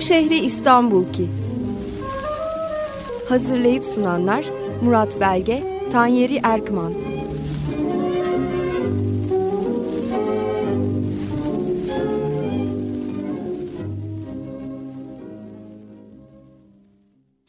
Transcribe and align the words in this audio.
Bu 0.00 0.04
şehri 0.04 0.38
İstanbul 0.38 1.12
ki. 1.12 1.30
Hazırlayıp 3.28 3.84
sunanlar 3.84 4.44
Murat 4.82 5.20
Belge, 5.20 5.88
Tanyeri 5.92 6.40
Erkman. 6.42 6.94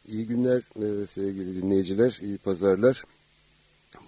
İyi 0.06 0.26
günler 0.26 0.62
e, 0.76 1.06
sevgili 1.06 1.62
dinleyiciler, 1.62 2.18
iyi 2.22 2.38
pazarlar. 2.38 3.04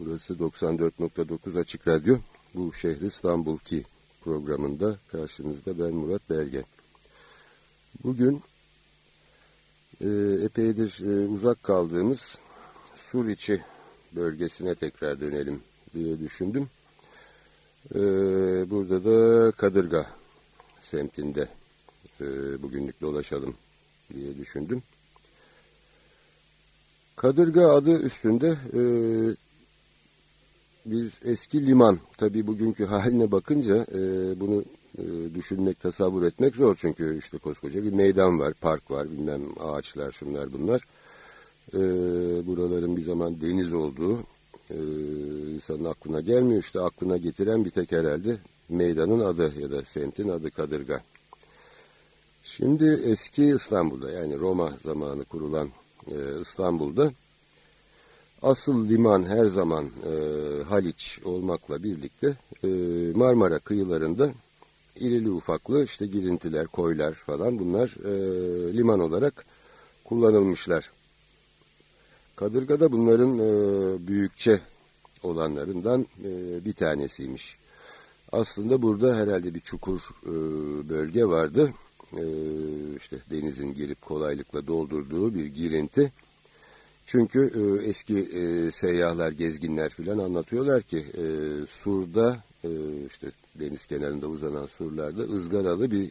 Burası 0.01 0.35
94.9 0.35 1.61
Açık 1.61 1.89
Radyo. 1.89 2.17
Bu 2.55 2.73
şehri 2.73 3.07
İstanbul 3.07 3.59
ki 3.59 3.85
programında 4.25 4.97
karşınızda 5.13 5.79
ben 5.79 5.95
Murat 5.95 6.31
Belge. 6.31 6.65
Bugün 8.03 8.43
e, 10.01 10.09
epeydir 10.45 11.01
e, 11.01 11.29
uzak 11.29 11.63
kaldığımız 11.63 12.39
Suriçi 12.97 13.63
bölgesine 14.13 14.75
tekrar 14.75 15.21
dönelim 15.21 15.61
diye 15.95 16.19
düşündüm. 16.19 16.69
E, 17.95 18.01
burada 18.71 19.05
da 19.05 19.51
Kadırga 19.53 20.07
semtinde 20.81 21.49
e, 22.21 22.27
bugünlük 22.63 23.01
dolaşalım 23.01 23.55
diye 24.15 24.39
düşündüm. 24.39 24.83
Kadırga 27.17 27.69
adı 27.69 28.03
üstünde 28.03 28.57
e, 28.73 28.83
bir 30.87 31.13
eski 31.25 31.67
liman. 31.67 31.99
Tabi 32.17 32.47
bugünkü 32.47 32.85
haline 32.85 33.33
bakınca 33.33 33.87
e, 33.95 34.01
bunu 34.41 34.65
düşünmek, 35.35 35.81
tasavvur 35.81 36.23
etmek 36.23 36.57
zor. 36.57 36.77
Çünkü 36.77 37.19
işte 37.19 37.39
koskoca 37.39 37.85
bir 37.85 37.93
meydan 37.93 38.41
var, 38.41 38.55
park 38.61 38.91
var, 38.91 39.13
bilmem 39.13 39.43
ağaçlar, 39.61 40.13
şunlar 40.13 40.53
bunlar. 40.53 40.87
E, 41.75 41.81
buraların 42.47 42.97
bir 42.97 43.03
zaman 43.03 43.41
deniz 43.41 43.73
olduğu 43.73 44.19
e, 44.71 44.77
insanın 45.55 45.85
aklına 45.85 46.21
gelmiyor. 46.21 46.61
İşte 46.63 46.81
aklına 46.81 47.17
getiren 47.17 47.65
bir 47.65 47.71
tek 47.71 47.93
herhalde 47.93 48.37
meydanın 48.69 49.21
adı 49.21 49.61
ya 49.61 49.71
da 49.71 49.83
semtin 49.85 50.29
adı 50.29 50.51
Kadırga. 50.51 51.03
Şimdi 52.45 53.01
eski 53.05 53.45
İstanbul'da 53.45 54.11
yani 54.11 54.39
Roma 54.39 54.73
zamanı 54.83 55.25
kurulan 55.25 55.69
e, 56.07 56.41
İstanbul'da 56.41 57.13
asıl 58.43 58.89
liman 58.89 59.25
her 59.25 59.47
zaman 59.47 59.85
e, 59.85 60.13
Haliç 60.63 61.21
olmakla 61.25 61.83
birlikte 61.83 62.37
e, 62.65 62.69
Marmara 63.15 63.59
kıyılarında 63.59 64.33
irili 65.01 65.31
ufaklı 65.31 65.85
işte 65.85 66.07
girintiler, 66.07 66.67
koylar 66.67 67.13
falan 67.13 67.59
bunlar 67.59 67.97
e, 68.05 68.77
liman 68.77 69.01
olarak 69.01 69.45
kullanılmışlar. 70.05 70.91
Kadırga'da 72.37 72.93
bunların 72.93 73.39
e, 73.39 73.49
büyükçe 74.09 74.61
olanlarından 75.23 76.07
e, 76.25 76.65
bir 76.65 76.73
tanesiymiş. 76.73 77.59
Aslında 78.33 78.83
burada 78.83 79.17
herhalde 79.17 79.55
bir 79.55 79.61
çukur 79.61 80.01
e, 80.23 80.33
bölge 80.89 81.25
vardı. 81.25 81.75
E, 82.13 82.25
işte 82.97 83.17
denizin 83.31 83.75
girip 83.75 84.03
kolaylıkla 84.03 84.67
doldurduğu 84.67 85.35
bir 85.35 85.47
girinti. 85.47 86.13
Çünkü 87.07 87.53
e, 87.55 87.89
eski 87.89 88.19
e, 88.19 88.71
seyyahlar, 88.71 89.33
gezginler 89.33 89.91
filan 89.91 90.19
anlatıyorlar 90.19 90.83
ki 90.83 90.99
e, 90.99 91.25
Sur'da 91.69 92.39
e, 92.65 92.71
işte 93.07 93.31
deniz 93.55 93.87
kenarında 93.87 94.27
uzanan 94.27 94.67
surlarda 94.67 95.23
ızgaralı 95.23 95.91
bir 95.91 96.11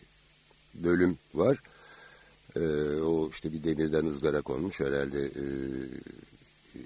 bölüm 0.75 1.17
var. 1.33 1.63
E, 2.55 2.59
o 3.01 3.29
işte 3.29 3.51
bir 3.51 3.63
demirden 3.63 4.05
ızgara 4.05 4.41
konmuş 4.41 4.79
herhalde 4.79 5.25
e, 5.25 5.45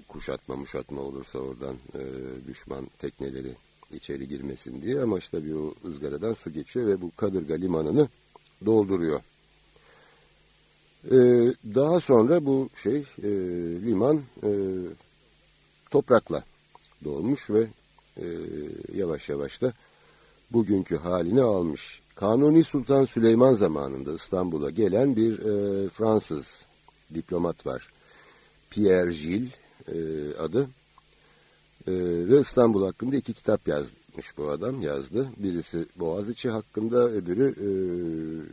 kuşatma 0.08 0.56
muşatma 0.56 1.00
olursa 1.00 1.38
oradan 1.38 1.76
e, 1.94 2.02
düşman 2.48 2.86
tekneleri 2.98 3.52
içeri 3.92 4.28
girmesin 4.28 4.82
diye 4.82 5.00
ama 5.00 5.18
işte 5.18 5.44
bir 5.44 5.52
o 5.52 5.74
ızgaradan 5.84 6.34
su 6.34 6.52
geçiyor 6.52 6.86
ve 6.86 7.02
bu 7.02 7.10
Kadırga 7.16 7.54
limanını 7.54 8.08
dolduruyor. 8.66 9.20
Ee, 11.04 11.54
daha 11.74 12.00
sonra 12.00 12.46
bu 12.46 12.68
şey 12.76 12.96
e, 13.22 13.30
liman 13.86 14.22
toprakla 15.90 16.44
dolmuş 17.04 17.50
ve 17.50 17.66
e, 18.18 18.26
yavaş 18.94 19.28
yavaş 19.28 19.62
da 19.62 19.72
bugünkü 20.50 20.96
halini 20.96 21.42
almış. 21.42 22.02
Kanuni 22.14 22.64
Sultan 22.64 23.04
Süleyman 23.04 23.54
zamanında 23.54 24.12
İstanbul'a 24.12 24.70
gelen 24.70 25.16
bir 25.16 25.38
e, 25.38 25.88
Fransız 25.88 26.66
diplomat 27.14 27.66
var. 27.66 27.92
Pierre 28.70 29.10
Gilles 29.10 29.52
e, 29.88 29.98
adı. 30.38 30.68
E, 31.86 31.92
ve 32.28 32.40
İstanbul 32.40 32.84
hakkında 32.86 33.16
iki 33.16 33.32
kitap 33.32 33.68
yazmış 33.68 34.38
bu 34.38 34.50
adam 34.50 34.82
yazdı. 34.82 35.28
Birisi 35.36 35.86
Boğaziçi 35.96 36.50
hakkında 36.50 37.08
öbürü 37.08 37.48
e, 37.48 37.68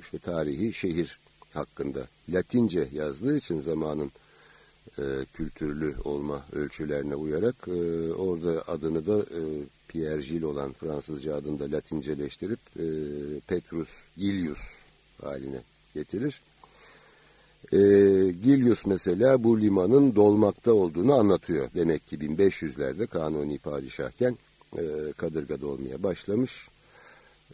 işte 0.02 0.18
tarihi 0.18 0.74
şehir 0.74 1.20
hakkında 1.54 2.08
Latince 2.30 2.88
yazdığı 2.92 3.38
için 3.38 3.62
zamanın 3.62 4.12
e, 5.00 5.04
kültürlü 5.34 5.96
olma 6.04 6.46
ölçülerine 6.52 7.16
uyarak 7.16 7.56
e, 7.68 8.12
orada 8.14 8.64
adını 8.68 9.08
da 9.08 9.20
e, 9.20 9.42
Pierre 9.88 10.22
Gilles 10.22 10.44
olan 10.44 10.74
Fransızca 10.74 11.36
adını 11.36 11.60
da 11.60 11.78
Latinceleştirip 11.78 12.60
e, 12.80 12.86
Petrus 13.48 13.90
Gilius 14.18 14.60
haline 15.22 15.62
getirir. 15.94 16.42
E, 17.72 17.78
Gilius 18.44 18.86
mesela 18.86 19.44
bu 19.44 19.62
limanın 19.62 20.16
dolmakta 20.16 20.74
olduğunu 20.74 21.14
anlatıyor. 21.14 21.70
Demek 21.76 22.08
ki 22.08 22.18
1500'lerde 22.18 23.08
kanuni 23.08 23.58
padişahken 23.58 24.38
e, 24.78 24.84
kadırgada 25.18 25.68
olmaya 25.68 26.04
başlamış. 26.04 26.70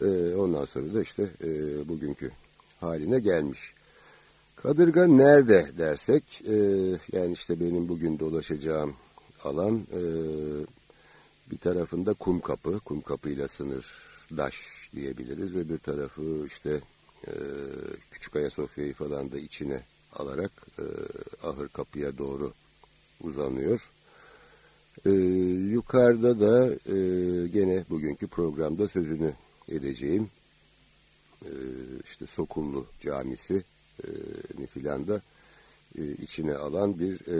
E, 0.01 0.35
ondan 0.35 0.65
sonra 0.65 0.93
da 0.93 1.01
işte 1.01 1.29
e, 1.43 1.49
bugünkü 1.87 2.31
haline 2.79 3.19
gelmiş. 3.19 3.73
Kadırga 4.55 5.07
nerede 5.07 5.71
dersek, 5.77 6.41
e, 6.47 6.55
yani 7.11 7.33
işte 7.33 7.59
benim 7.59 7.89
bugün 7.89 8.19
dolaşacağım 8.19 8.95
alan 9.43 9.87
e, 9.93 10.01
bir 11.51 11.57
tarafında 11.57 12.13
kum 12.13 12.39
kapı, 12.39 12.79
kum 12.79 13.01
kapıyla 13.01 13.47
sınır 13.47 13.85
daş 14.37 14.89
diyebiliriz. 14.95 15.55
Ve 15.55 15.69
bir 15.69 15.77
tarafı 15.77 16.45
işte 16.47 16.81
e, 17.27 17.33
Küçük 18.11 18.35
Ayasofya'yı 18.35 18.93
falan 18.93 19.31
da 19.31 19.39
içine 19.39 19.81
alarak 20.13 20.51
e, 20.79 20.85
ahır 21.47 21.67
kapıya 21.67 22.17
doğru 22.17 22.53
uzanıyor. 23.23 23.89
E, 25.05 25.09
yukarıda 25.71 26.39
da 26.39 26.73
e, 26.73 26.97
gene 27.47 27.85
bugünkü 27.89 28.27
programda 28.27 28.87
sözünü 28.87 29.33
edeceğim. 29.71 30.29
E, 31.45 31.51
işte 32.05 32.27
Sokullu 32.27 32.85
Camisi 32.99 33.63
e, 34.63 34.67
filan 34.67 35.07
da 35.07 35.21
e, 35.97 36.01
içine 36.11 36.55
alan 36.55 36.99
bir 36.99 37.15
e, 37.27 37.37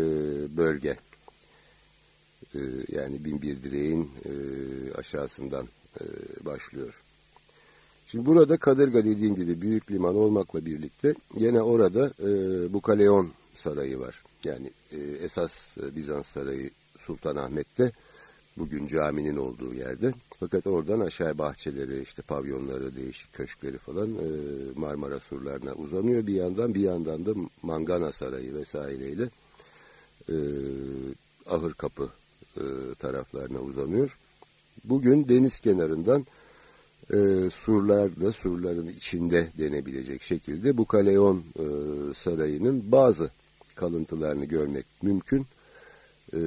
bölge. 0.58 0.98
E, 2.56 2.60
yani 2.92 3.26
binbir 3.26 3.64
direğin 3.64 4.12
e, 4.26 4.32
aşağısından 4.94 5.68
e, 6.02 6.04
başlıyor. 6.46 7.02
Şimdi 8.08 8.26
burada 8.26 8.58
Kadırga 8.58 9.06
dediğim 9.06 9.36
gibi 9.36 9.62
büyük 9.62 9.92
liman 9.92 10.16
olmakla 10.16 10.66
birlikte 10.66 11.16
yine 11.36 11.62
orada 11.62 12.12
e, 12.20 12.30
Bukaleon 12.74 13.32
Sarayı 13.56 14.00
var. 14.00 14.24
Yani 14.44 14.72
e, 14.92 14.98
esas 15.24 15.78
e, 15.78 15.96
Bizans 15.96 16.28
Sarayı 16.28 16.70
Sultanahmet'te 16.98 17.92
bugün 18.58 18.88
caminin 18.88 19.38
olduğu 19.38 19.74
yerde. 19.74 20.14
Fakat 20.40 20.68
oradan 20.68 21.00
aşağı 21.00 21.38
bahçeleri, 21.38 22.02
işte 22.02 22.22
pavyonları, 22.22 22.96
değişik 22.96 23.34
köşkleri 23.34 23.78
falan 23.78 24.10
e, 24.10 24.28
Marmara 24.76 25.20
surlarına 25.20 25.74
uzanıyor. 25.74 26.28
Bir 26.28 26.34
yandan 26.34 26.76
bir 26.76 26.82
yandan 26.82 27.26
da 27.26 27.32
Mangana 27.62 28.12
Sarayı 28.12 28.54
vesaireyle 28.54 29.30
e, 30.30 30.36
Ahır 31.50 31.74
Kapı 31.74 32.10
e, 32.58 32.64
taraflarına 33.00 33.60
uzanıyor. 33.60 34.18
Bugün 34.84 35.30
deniz 35.30 35.60
kenarından 35.60 36.26
e, 37.14 37.50
surlarda, 37.50 38.32
surların 38.32 38.88
içinde 38.88 39.48
denebilecek 39.58 40.22
şekilde 40.22 40.78
bu 40.78 40.86
Kaleon 40.86 41.38
e, 41.38 41.66
Sarayı'nın 42.14 42.92
bazı 42.92 43.32
kalıntılarını 43.76 44.46
görmek 44.46 44.86
mümkün. 45.02 45.46
E, 46.34 46.38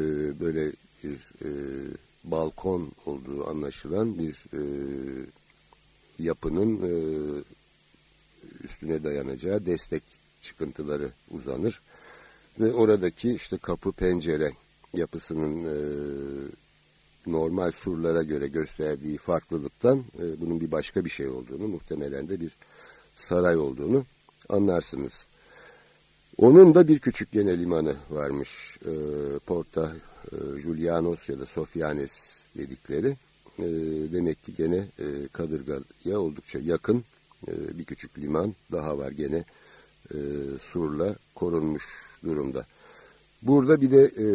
böyle 0.41 0.73
bir 1.05 1.33
e, 1.45 1.51
balkon 2.25 2.93
olduğu 3.06 3.51
anlaşılan 3.51 4.19
bir 4.19 4.45
e, 4.53 4.62
yapının 6.19 6.83
e, 6.83 6.95
üstüne 8.65 9.05
dayanacağı 9.05 9.67
destek 9.67 10.03
çıkıntıları 10.43 11.09
uzanır. 11.31 11.81
Ve 12.61 12.73
oradaki 12.73 13.35
işte 13.35 13.56
kapı 13.56 13.93
pencere 13.93 14.53
yapısının 14.95 15.65
e, 15.65 15.77
normal 17.27 17.71
surlara 17.71 18.23
göre 18.23 18.49
gösterdiği 18.49 19.19
farklılıktan 19.19 19.99
e, 19.99 20.41
bunun 20.41 20.61
bir 20.61 20.73
başka 20.73 21.05
bir 21.05 21.11
şey 21.11 21.29
olduğunu 21.29 21.69
muhtemelen 21.69 22.29
de 22.29 22.41
bir 22.41 22.57
saray 23.17 23.57
olduğunu 23.57 24.05
anlarsınız. 24.49 25.27
Onun 26.37 26.75
da 26.75 26.89
bir 26.89 26.99
küçük 26.99 27.33
gene 27.33 27.59
limanı 27.59 27.97
varmış. 28.11 28.79
E, 28.87 28.93
Porta 29.39 29.93
Julianos 30.59 31.29
ya 31.29 31.41
da 31.41 31.47
Sofianes 31.47 32.41
dedikleri. 32.57 33.17
E, 33.59 33.67
demek 34.13 34.45
ki 34.45 34.55
gene 34.57 34.77
e, 34.77 35.07
Kadırga'ya 35.33 36.21
oldukça 36.21 36.59
yakın 36.59 37.05
e, 37.49 37.79
bir 37.79 37.85
küçük 37.85 38.19
liman 38.19 38.55
daha 38.73 38.99
var 38.99 39.11
gene 39.11 39.45
e, 40.11 40.17
surla 40.61 41.15
korunmuş 41.35 41.85
durumda. 42.25 42.67
Burada 43.43 43.81
bir 43.81 43.91
de 43.91 44.03
e, 44.05 44.27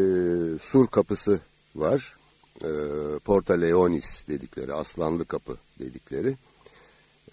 sur 0.59 0.87
kapısı 0.87 1.39
var. 1.75 2.17
E, 2.61 2.69
Porta 3.25 3.53
Leonis 3.53 4.27
dedikleri, 4.27 4.73
aslanlı 4.73 5.25
kapı 5.25 5.57
dedikleri. 5.79 6.37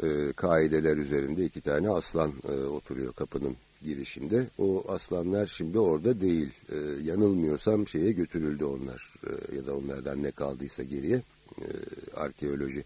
E, 0.03 0.33
kaideler 0.33 0.97
üzerinde 0.97 1.45
iki 1.45 1.61
tane 1.61 1.91
aslan 1.91 2.33
e, 2.49 2.53
oturuyor 2.53 3.13
kapının 3.13 3.57
girişinde. 3.83 4.47
O 4.59 4.85
aslanlar 4.89 5.47
şimdi 5.47 5.79
orada 5.79 6.21
değil. 6.21 6.51
E, 6.73 6.77
yanılmıyorsam 7.05 7.89
şeye 7.89 8.13
götürüldü 8.13 8.65
onlar. 8.65 9.15
E, 9.27 9.57
ya 9.57 9.67
da 9.67 9.77
onlardan 9.77 10.23
ne 10.23 10.31
kaldıysa 10.31 10.83
geriye. 10.83 11.23
E, 11.61 11.67
arkeoloji 12.17 12.85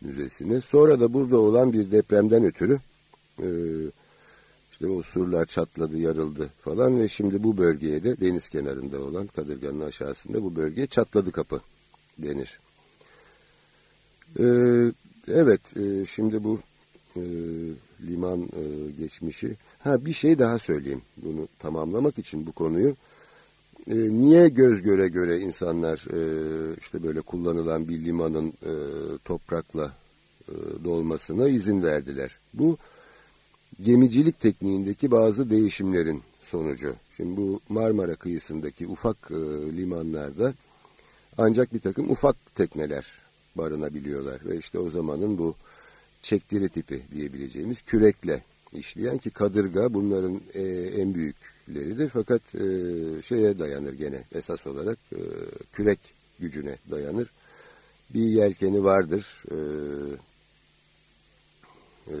müzesine. 0.00 0.60
Sonra 0.60 1.00
da 1.00 1.12
burada 1.14 1.38
olan 1.38 1.72
bir 1.72 1.90
depremden 1.90 2.44
ötürü 2.44 2.78
e, 3.38 3.48
işte 4.72 4.88
o 4.88 5.02
surlar 5.02 5.46
çatladı, 5.46 5.98
yarıldı 5.98 6.50
falan 6.60 7.00
ve 7.00 7.08
şimdi 7.08 7.42
bu 7.42 7.58
bölgeye 7.58 8.04
de 8.04 8.20
deniz 8.20 8.48
kenarında 8.48 9.00
olan 9.00 9.26
Kadırgan'ın 9.26 9.80
aşağısında 9.80 10.42
bu 10.42 10.56
bölgeye 10.56 10.86
çatladı 10.86 11.32
kapı 11.32 11.60
denir. 12.18 12.58
Ee, 14.38 14.92
evet, 15.28 15.76
e, 15.76 16.06
şimdi 16.06 16.44
bu 16.44 16.60
e, 17.16 17.22
liman 18.00 18.42
e, 18.42 18.90
geçmişi. 18.98 19.56
Ha 19.78 20.04
bir 20.04 20.12
şey 20.12 20.38
daha 20.38 20.58
söyleyeyim 20.58 21.02
bunu 21.16 21.48
tamamlamak 21.58 22.18
için 22.18 22.46
bu 22.46 22.52
konuyu. 22.52 22.96
E, 23.90 23.94
niye 23.94 24.48
göz 24.48 24.82
göre 24.82 25.08
göre 25.08 25.38
insanlar 25.38 26.06
e, 26.12 26.20
işte 26.80 27.02
böyle 27.02 27.20
kullanılan 27.20 27.88
bir 27.88 28.04
limanın 28.04 28.48
e, 28.48 28.72
toprakla 29.24 29.92
e, 30.48 30.54
dolmasına 30.84 31.48
izin 31.48 31.82
verdiler? 31.82 32.38
Bu 32.54 32.78
gemicilik 33.82 34.40
tekniğindeki 34.40 35.10
bazı 35.10 35.50
değişimlerin 35.50 36.22
sonucu. 36.42 36.94
Şimdi 37.16 37.36
bu 37.36 37.60
Marmara 37.68 38.14
kıyısındaki 38.14 38.86
ufak 38.86 39.16
e, 39.30 39.34
limanlarda 39.76 40.54
ancak 41.38 41.74
bir 41.74 41.80
takım 41.80 42.10
ufak 42.10 42.36
tekneler 42.54 43.06
barınabiliyorlar. 43.56 44.40
Ve 44.44 44.58
işte 44.58 44.78
o 44.78 44.90
zamanın 44.90 45.38
bu 45.38 45.54
çektiri 46.26 46.68
tipi 46.68 47.02
diyebileceğimiz 47.14 47.82
kürekle 47.82 48.42
işleyen 48.72 49.18
ki 49.18 49.30
kadırga 49.30 49.94
bunların 49.94 50.40
e, 50.54 50.62
en 51.00 51.14
büyükleridir. 51.14 52.08
Fakat 52.08 52.54
e, 52.54 52.62
şeye 53.22 53.58
dayanır 53.58 53.92
gene 53.92 54.22
esas 54.34 54.66
olarak 54.66 54.98
e, 55.12 55.20
kürek 55.72 55.98
gücüne 56.40 56.76
dayanır. 56.90 57.30
Bir 58.14 58.20
yelkeni 58.20 58.84
vardır. 58.84 59.44
E, 59.50 59.56
e, 62.06 62.16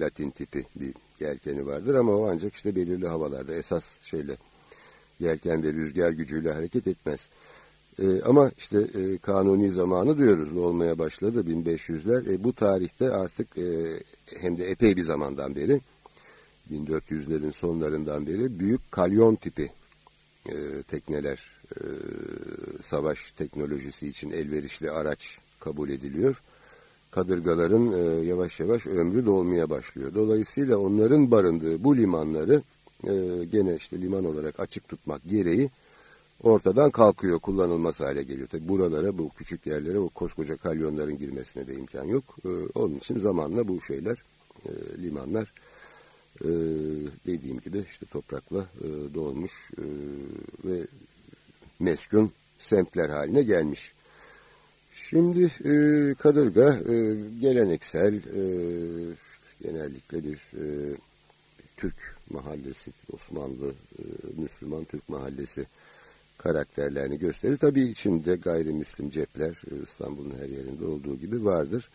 Latin 0.00 0.30
tipi 0.30 0.66
bir 0.76 0.94
yelkeni 1.20 1.66
vardır 1.66 1.94
ama 1.94 2.12
o 2.12 2.28
ancak 2.30 2.54
işte 2.54 2.76
belirli 2.76 3.08
havalarda 3.08 3.54
esas 3.54 3.98
şeyle 4.02 4.36
yelken 5.20 5.62
ve 5.62 5.72
rüzgar 5.72 6.10
gücüyle 6.10 6.52
hareket 6.52 6.86
etmez. 6.86 7.30
E, 7.98 8.22
ama 8.22 8.50
işte 8.58 8.78
e, 8.78 9.18
kanuni 9.18 9.70
zamanı 9.70 10.18
diyoruz 10.18 10.56
olmaya 10.56 10.98
başladı 10.98 11.44
1500'ler. 11.48 12.34
E, 12.34 12.44
bu 12.44 12.52
tarihte 12.52 13.10
artık 13.10 13.58
e, 13.58 14.00
hem 14.40 14.58
de 14.58 14.70
epey 14.70 14.96
bir 14.96 15.02
zamandan 15.02 15.56
beri 15.56 15.80
1400'lerin 16.72 17.52
sonlarından 17.52 18.26
beri 18.26 18.58
büyük 18.58 18.92
kalyon 18.92 19.34
tipi 19.34 19.70
e, 20.46 20.82
tekneler 20.88 21.46
e, 21.76 21.82
savaş 22.82 23.32
teknolojisi 23.32 24.08
için 24.08 24.30
elverişli 24.30 24.90
araç 24.90 25.38
kabul 25.60 25.88
ediliyor 25.90 26.40
kadırgaların 27.10 27.92
e, 27.92 28.24
yavaş 28.24 28.60
yavaş 28.60 28.86
ömrü 28.86 29.26
dolmaya 29.26 29.70
başlıyor. 29.70 30.14
Dolayısıyla 30.14 30.78
onların 30.78 31.30
barındığı 31.30 31.84
bu 31.84 31.96
limanları 31.96 32.62
e, 33.04 33.44
gene 33.52 33.76
işte 33.76 34.00
liman 34.00 34.24
olarak 34.24 34.60
açık 34.60 34.88
tutmak 34.88 35.20
gereği 35.28 35.70
ortadan 36.42 36.90
kalkıyor, 36.90 37.38
kullanılmaz 37.38 38.00
hale 38.00 38.22
geliyor. 38.22 38.48
Tabi 38.48 38.68
buralara, 38.68 39.18
bu 39.18 39.30
küçük 39.30 39.66
yerlere, 39.66 39.98
o 39.98 40.08
koskoca 40.08 40.56
kalyonların 40.56 41.18
girmesine 41.18 41.66
de 41.66 41.74
imkan 41.74 42.04
yok. 42.04 42.24
E, 42.44 42.48
onun 42.74 42.96
için 42.96 43.18
zamanla 43.18 43.68
bu 43.68 43.82
şeyler, 43.82 44.22
e, 44.66 45.02
limanlar 45.02 45.52
e, 46.44 46.50
dediğim 47.26 47.60
gibi 47.60 47.84
işte 47.90 48.06
toprakla 48.06 48.66
e, 48.80 49.14
dolmuş 49.14 49.70
e, 49.78 49.84
ve 50.64 50.86
meskun 51.80 52.32
semtler 52.58 53.08
haline 53.08 53.42
gelmiş. 53.42 53.92
Şimdi 54.92 55.44
e, 55.44 56.14
kadırga 56.14 56.74
e, 56.74 57.16
geleneksel 57.40 58.14
e, 58.14 58.42
genellikle 59.62 60.24
bir 60.24 60.36
e, 60.36 60.96
Türk 61.76 62.16
mahallesi, 62.30 62.90
Osmanlı 63.12 63.68
e, 63.98 64.02
Müslüman 64.36 64.84
Türk 64.84 65.08
mahallesi 65.08 65.66
karakterlerini 66.42 67.18
gösterir. 67.18 67.56
Tabii 67.56 67.84
içinde 67.84 68.36
gayrimüslim 68.36 69.10
cepler 69.10 69.50
e, 69.50 69.82
İstanbul'un 69.82 70.34
her 70.38 70.48
yerinde 70.48 70.84
olduğu 70.84 71.16
gibi 71.16 71.44
vardır. 71.44 71.90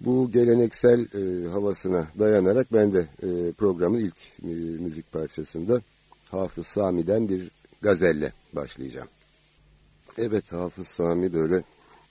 Bu 0.00 0.30
geleneksel 0.30 1.00
e, 1.00 1.48
havasına 1.48 2.06
dayanarak 2.18 2.72
ben 2.72 2.92
de 2.92 3.06
e, 3.22 3.52
programın 3.52 3.98
ilk 3.98 4.16
e, 4.42 4.48
müzik 4.82 5.12
parçasında 5.12 5.80
Hafız 6.30 6.66
Sami'den 6.66 7.28
bir 7.28 7.50
gazelle 7.82 8.32
başlayacağım. 8.52 9.08
Evet 10.18 10.52
Hafız 10.52 10.88
Sami 10.88 11.32
böyle 11.32 11.62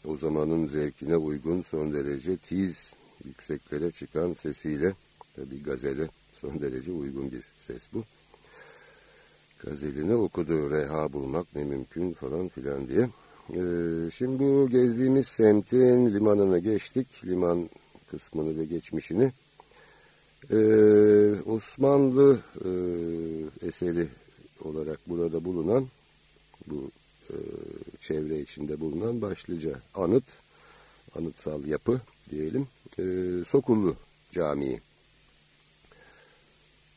o 0.06 0.18
zamanın 0.18 0.68
zevkine 0.68 1.18
uygun 1.18 1.61
son 1.61 1.94
derece 1.94 2.38
tiz, 2.38 2.94
yükseklere 3.25 3.91
çıkan 3.91 4.33
sesiyle 4.33 4.94
tabi 5.35 5.63
gazele 5.63 6.07
son 6.33 6.61
derece 6.61 6.91
uygun 6.91 7.31
bir 7.31 7.44
ses 7.59 7.88
bu. 7.94 8.03
Gazelini 9.63 10.16
okudu 10.16 10.69
reha 10.69 11.13
bulmak 11.13 11.56
ne 11.56 11.63
mümkün 11.63 12.13
falan 12.13 12.48
filan 12.50 12.88
diye. 12.88 13.10
Ee, 13.50 14.12
şimdi 14.12 14.40
bu 14.40 14.69
gezdiğimiz 14.69 15.28
semtin 15.28 16.13
limanına 16.13 16.60
geçtik. 16.60 17.07
Liman 17.25 17.69
kısmını 18.12 18.57
ve 18.57 18.66
geçmişini. 18.66 19.31
Ee, 20.52 20.56
Osmanlı 21.45 22.40
e, 22.66 22.69
eseri 23.68 24.07
olarak 24.64 25.00
burada 25.09 25.45
bulunan 25.45 25.88
bu 26.68 26.92
e, 27.30 27.35
çevre 28.00 28.40
içinde 28.40 28.80
bulunan 28.80 29.21
başlıca 29.21 29.80
anıt, 29.95 30.24
anıtsal 31.16 31.66
yapı 31.66 32.02
diyelim, 32.30 32.68
e, 33.00 33.04
Sokullu 33.45 33.95
Camii. 34.31 34.81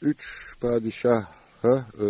Üç 0.02 0.54
padişaha 1.62 1.86
e, 2.00 2.06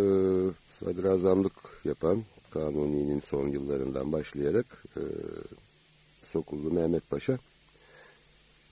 sadrazamlık 0.71 1.53
yapan 1.85 2.23
Kanuni'nin 2.51 3.21
son 3.21 3.49
yıllarından 3.49 4.13
başlayarak 4.13 4.67
e, 4.97 5.03
Sokullu 6.25 6.71
Mehmet 6.71 7.11
Paşa, 7.11 7.39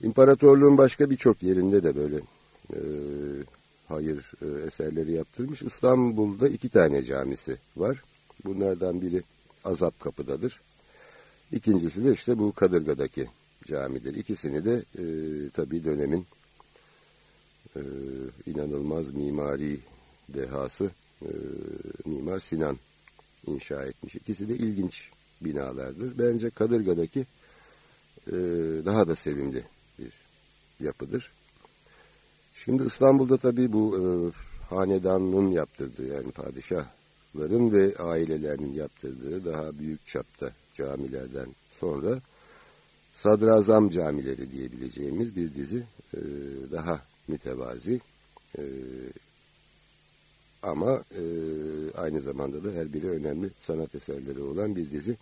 İmparatorluğun 0.01 0.77
başka 0.77 1.09
birçok 1.09 1.43
yerinde 1.43 1.83
de 1.83 1.95
böyle 1.95 2.17
e, 2.73 2.79
hayır 3.87 4.31
e, 4.41 4.65
eserleri 4.67 5.11
yaptırmış. 5.11 5.61
İstanbul'da 5.61 6.47
iki 6.47 6.69
tane 6.69 7.03
camisi 7.03 7.57
var. 7.77 8.03
Bunlardan 8.45 9.01
biri 9.01 9.23
Azap 9.65 9.99
Kapı'dadır. 9.99 10.59
İkincisi 11.51 12.05
de 12.05 12.13
işte 12.13 12.39
bu 12.39 12.51
Kadırga'daki 12.51 13.27
camidir. 13.65 14.15
İkisini 14.15 14.65
de 14.65 14.83
e, 14.97 15.03
tabii 15.49 15.83
dönemin 15.83 16.25
e, 17.75 17.81
inanılmaz 18.47 19.11
mimari 19.11 19.79
dehası 20.29 20.91
e, 21.21 21.29
Mimar 22.05 22.39
Sinan 22.39 22.77
inşa 23.47 23.85
etmiş. 23.85 24.15
İkisi 24.15 24.49
de 24.49 24.55
ilginç 24.55 25.11
binalardır. 25.41 26.19
Bence 26.19 26.49
Kadırga'daki 26.49 27.19
e, 28.27 28.35
daha 28.85 29.07
da 29.07 29.15
sevimli 29.15 29.63
bir 29.99 30.13
yapıdır. 30.85 31.31
Şimdi 32.55 32.83
İstanbul'da 32.83 33.37
tabii 33.37 33.73
bu 33.73 33.97
e, 33.97 34.03
hanedanın 34.75 35.51
yaptırdığı 35.51 36.07
yani 36.07 36.31
padişah 36.31 36.85
vakıfların 37.37 37.71
ve 37.71 37.95
ailelerinin 37.97 38.73
yaptırdığı 38.73 39.45
daha 39.45 39.79
büyük 39.79 40.07
çapta 40.07 40.51
camilerden 40.73 41.47
sonra 41.71 42.19
sadrazam 43.13 43.89
camileri 43.89 44.51
diyebileceğimiz 44.51 45.35
bir 45.35 45.55
dizi 45.55 45.83
e, 46.13 46.19
daha 46.71 46.99
mütevazi 47.27 48.01
e, 48.57 48.63
ama 50.63 51.03
e, 51.11 51.23
aynı 51.97 52.21
zamanda 52.21 52.63
da 52.63 52.71
her 52.71 52.93
biri 52.93 53.09
önemli 53.09 53.49
sanat 53.59 53.95
eserleri 53.95 54.41
olan 54.41 54.75
bir 54.75 54.91
dizi 54.91 55.17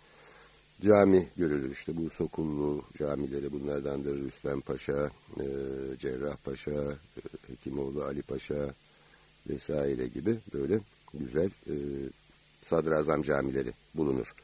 cami 0.80 1.28
görülür. 1.36 1.70
İşte 1.70 1.96
bu 1.96 2.10
Sokullu 2.10 2.82
camileri 2.98 3.52
bunlardandır. 3.52 4.16
Rüstem 4.16 4.60
Paşa, 4.60 5.10
e, 5.40 5.46
Cerrah 5.98 6.36
Paşa, 6.44 6.72
e, 7.16 7.20
Hekimoğlu 7.48 8.04
Ali 8.04 8.22
Paşa, 8.22 8.74
vesaire 9.50 10.06
gibi 10.06 10.36
böyle 10.54 10.80
güzel 11.14 11.50
e, 11.66 11.74
sadrazam 12.62 13.22
camileri 13.22 13.72
bulunur. 13.94 14.34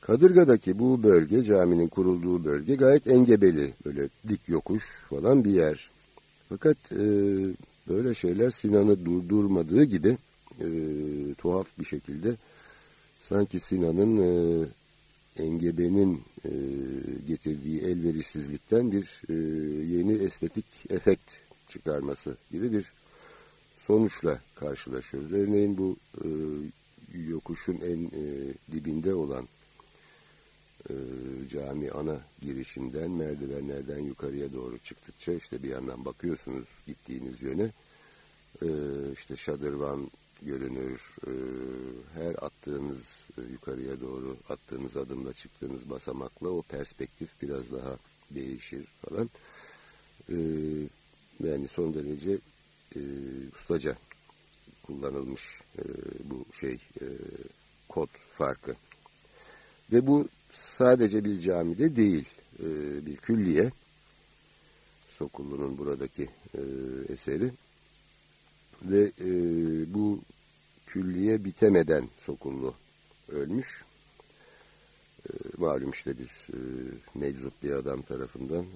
Kadırga'daki 0.00 0.78
bu 0.78 1.02
bölge, 1.02 1.44
caminin 1.44 1.88
kurulduğu 1.88 2.44
bölge 2.44 2.74
gayet 2.74 3.06
engebeli, 3.06 3.74
böyle 3.86 4.08
dik 4.28 4.48
yokuş 4.48 4.84
falan 5.10 5.44
bir 5.44 5.50
yer. 5.50 5.90
Fakat 6.48 6.76
e, 6.92 7.04
böyle 7.90 8.14
şeyler 8.14 8.50
Sinan'ı 8.50 9.04
durdurmadığı 9.04 9.84
gibi 9.84 10.16
e, 10.60 10.66
tuhaf 11.38 11.78
bir 11.78 11.84
şekilde 11.84 12.34
sanki 13.20 13.60
Sinan'ın 13.60 14.16
e, 14.16 14.66
engebenin 15.42 16.22
e, 16.44 16.50
getirdiği 17.28 17.80
elverişsizlikten 17.80 18.92
bir 18.92 19.22
e, 19.28 19.34
yeni 19.96 20.12
estetik 20.12 20.64
efekt 20.90 21.30
çıkarması 21.68 22.36
gibi 22.52 22.72
bir 22.72 22.92
sonuçla 23.78 24.40
karşılaşıyoruz. 24.54 25.32
Örneğin 25.32 25.78
bu 25.78 25.96
e, 26.24 26.28
yokuşun 27.28 27.74
en 27.74 28.04
e, 28.04 28.24
dibinde 28.72 29.14
olan 29.14 29.48
e, 30.88 30.94
cami 31.50 31.90
ana 31.90 32.20
girişinden 32.42 33.10
merdivenlerden 33.10 33.98
yukarıya 33.98 34.52
doğru 34.52 34.78
çıktıkça 34.78 35.32
işte 35.32 35.62
bir 35.62 35.68
yandan 35.68 36.04
bakıyorsunuz 36.04 36.68
gittiğiniz 36.86 37.42
yöne 37.42 37.70
e, 38.62 38.68
işte 39.12 39.36
şadırvan 39.36 40.10
görünür. 40.42 41.16
E, 41.26 41.32
her 42.14 42.34
attığınız 42.34 43.26
e, 43.38 43.52
yukarıya 43.52 44.00
doğru 44.00 44.36
attığınız 44.48 44.96
adımla 44.96 45.32
çıktığınız 45.32 45.90
basamakla 45.90 46.48
o 46.48 46.62
perspektif 46.62 47.42
biraz 47.42 47.72
daha 47.72 47.96
değişir 48.30 48.84
falan. 49.02 49.30
E, 50.28 50.36
yani 51.48 51.68
son 51.68 51.94
derece 51.94 52.38
e, 52.96 53.00
ustaca 53.54 53.96
kullanılmış 54.82 55.62
e, 55.78 55.82
bu 56.24 56.44
şey 56.60 56.74
e, 56.74 57.06
kod 57.88 58.08
farkı. 58.32 58.74
Ve 59.92 60.06
bu 60.06 60.28
sadece 60.52 61.24
bir 61.24 61.40
camide 61.40 61.96
değil, 61.96 62.24
e, 62.58 62.66
bir 63.06 63.16
külliye. 63.16 63.70
Sokullu'nun 65.08 65.78
buradaki 65.78 66.28
e, 66.54 66.60
eseri. 67.12 67.50
Ve 68.82 69.12
e, 69.20 69.30
bu 69.94 70.20
külliye 70.86 71.44
bitemeden 71.44 72.08
Sokullu 72.18 72.74
ölmüş. 73.28 73.84
Malum 75.58 75.90
işte 75.90 76.18
bir 76.18 76.48
e, 76.52 76.58
meczup 77.14 77.62
bir 77.62 77.72
adam 77.72 78.02
tarafından 78.02 78.66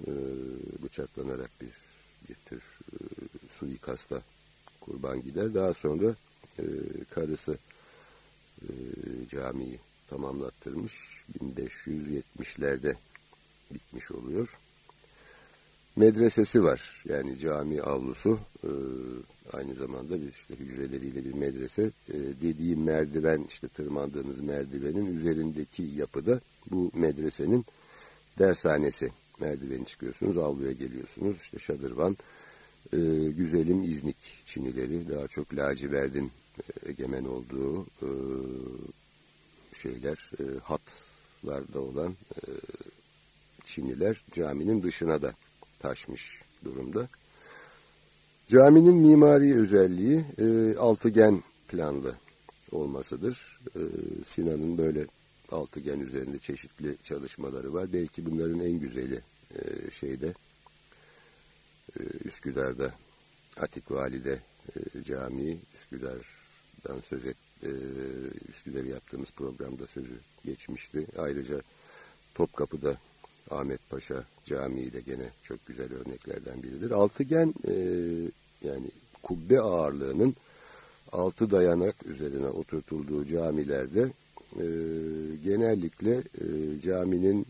bıçaklanarak 0.83 1.49
bir, 1.61 1.71
bir 2.29 2.35
tür 2.35 2.63
suikasta 3.49 4.21
kurban 4.81 5.21
gider. 5.21 5.53
Daha 5.53 5.73
sonra 5.73 6.15
karısı 7.09 7.57
camiyi 9.29 9.79
tamamlattırmış. 10.07 10.93
1570'lerde 11.39 12.95
bitmiş 13.73 14.11
oluyor. 14.11 14.57
Medresesi 15.95 16.63
var. 16.63 17.03
Yani 17.09 17.39
cami 17.39 17.81
avlusu 17.81 18.39
e, 18.63 18.69
aynı 19.53 19.75
zamanda 19.75 20.21
bir 20.21 20.27
işte 20.27 20.55
hücreleriyle 20.55 21.25
bir 21.25 21.33
medrese. 21.33 21.83
E, 21.83 22.17
dediğim 22.41 22.83
merdiven 22.83 23.45
işte 23.49 23.67
tırmandığınız 23.67 24.41
merdivenin 24.41 25.17
üzerindeki 25.17 25.83
yapıda 25.83 26.39
bu 26.71 26.91
medresenin 26.93 27.65
dershanesi. 28.39 29.11
Merdiveni 29.39 29.85
çıkıyorsunuz 29.85 30.37
avluya 30.37 30.71
geliyorsunuz. 30.71 31.37
İşte 31.41 31.59
şadırvan 31.59 32.17
e, 32.93 32.97
güzelim 33.37 33.83
İznik 33.83 34.17
çinileri 34.45 35.09
daha 35.09 35.27
çok 35.27 35.55
laciverdin 35.55 36.31
e, 36.59 36.89
egemen 36.89 37.25
olduğu 37.25 37.81
e, 37.83 38.09
şeyler 39.81 40.31
e, 40.39 40.43
hatlarda 40.63 41.79
olan 41.79 42.11
e, 42.11 42.41
Çiniler 43.65 44.21
caminin 44.33 44.83
dışına 44.83 45.21
da 45.21 45.33
taşmış 45.79 46.41
durumda. 46.65 47.07
Caminin 48.47 48.95
mimari 48.95 49.55
özelliği 49.55 50.25
e, 50.37 50.77
altıgen 50.77 51.43
planlı 51.67 52.15
olmasıdır. 52.71 53.59
E, 53.75 53.81
Sinan'ın 54.25 54.77
böyle 54.77 55.05
altıgen 55.51 55.99
üzerinde 55.99 56.39
çeşitli 56.39 56.95
çalışmaları 57.03 57.73
var. 57.73 57.93
Belki 57.93 58.25
bunların 58.25 58.59
en 58.59 58.79
güzeli 58.79 59.21
e, 59.55 59.91
şeyde 59.91 60.33
e, 61.99 62.03
Üsküdar'da 62.25 62.91
Atik 63.57 63.91
Valide 63.91 64.39
e, 64.75 65.03
Camii 65.03 65.57
Üsküdar'dan 65.75 66.99
söz 66.99 67.25
et 67.25 67.37
e, 67.63 67.69
Üsküdar'ı 68.49 68.87
yaptığımız 68.87 69.31
programda 69.31 69.87
sözü 69.87 70.19
geçmişti. 70.45 71.07
Ayrıca 71.17 71.61
Topkapı'da 72.35 72.97
Ahmet 73.51 73.89
Paşa 73.89 74.23
Camii 74.45 74.93
de 74.93 75.01
gene 75.01 75.29
çok 75.43 75.65
güzel 75.65 75.93
örneklerden 75.93 76.63
biridir. 76.63 76.91
Altıgen 76.91 77.53
e, 77.67 77.73
yani 78.67 78.87
kubbe 79.23 79.61
ağırlığının 79.61 80.35
altı 81.11 81.51
dayanak 81.51 82.05
üzerine 82.05 82.47
oturtulduğu 82.47 83.25
camilerde 83.25 84.11
e, 84.55 84.65
genellikle 85.43 86.15
e, 86.17 86.81
caminin 86.81 87.45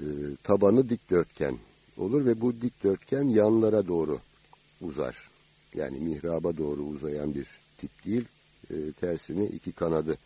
e, 0.00 0.04
tabanı 0.42 0.88
dikdörtgen 0.88 1.58
olur 1.96 2.26
ve 2.26 2.40
bu 2.40 2.60
dikdörtgen 2.60 3.22
yanlara 3.22 3.88
doğru 3.88 4.18
uzar. 4.80 5.28
Yani 5.74 6.00
mihraba 6.00 6.56
doğru 6.56 6.82
uzayan 6.82 7.34
bir 7.34 7.46
tip 7.78 8.04
değil, 8.04 8.24
e, 8.70 8.92
tersini 8.92 9.46
iki 9.46 9.72
kanadı 9.72 10.18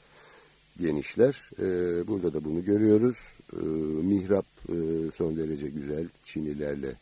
genişler. 0.80 1.50
E, 1.58 1.66
burada 2.08 2.34
da 2.34 2.44
bunu 2.44 2.64
görüyoruz. 2.64 3.18
E, 3.52 3.56
mihrap 4.02 4.46
e, 4.68 4.76
son 5.14 5.36
derece 5.36 5.68
güzel 5.68 6.06
çinilerle 6.24 6.94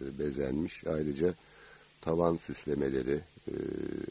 e, 0.00 0.18
bezenmiş. 0.18 0.86
Ayrıca 0.86 1.34
tavan 2.00 2.36
süslemeleri 2.36 3.20
e, 3.48 3.54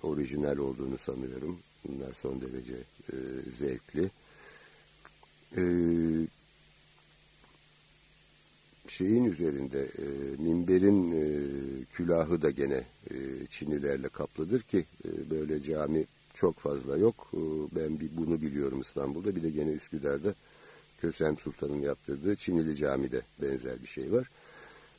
orijinal 0.04 0.58
olduğunu 0.58 0.98
sanıyorum. 0.98 1.60
Bunlar 1.88 2.14
son 2.14 2.42
derece 2.42 2.74
e, 3.14 3.16
zevkli. 3.52 4.10
E, 5.58 5.64
şeyin 8.88 9.26
üzerinde 9.26 9.82
e, 9.82 10.06
minberin 10.44 11.12
e, 11.12 11.26
külahı 11.86 12.42
da 12.42 12.50
gene 12.50 12.84
e, 13.12 13.16
çinilerle 13.50 14.10
kaplıdır 14.10 14.62
ki 14.62 14.86
e, 15.06 15.30
böyle 15.30 15.64
cami 15.64 16.06
çok 16.38 16.60
fazla 16.60 16.98
yok. 16.98 17.16
E, 17.34 17.40
ben 17.76 18.00
bunu 18.12 18.42
biliyorum 18.42 18.82
İstanbul'da. 18.82 19.36
Bir 19.36 19.44
de 19.44 19.50
gene 19.50 19.72
Üsküdar'da 19.72 20.34
Kösem 21.02 21.38
Sultan'ın 21.38 21.82
yaptırdığı 21.82 22.36
Çinili 22.36 22.76
camide 22.76 23.22
benzer 23.42 23.82
bir 23.82 23.88
şey 23.88 24.12
var. 24.12 24.30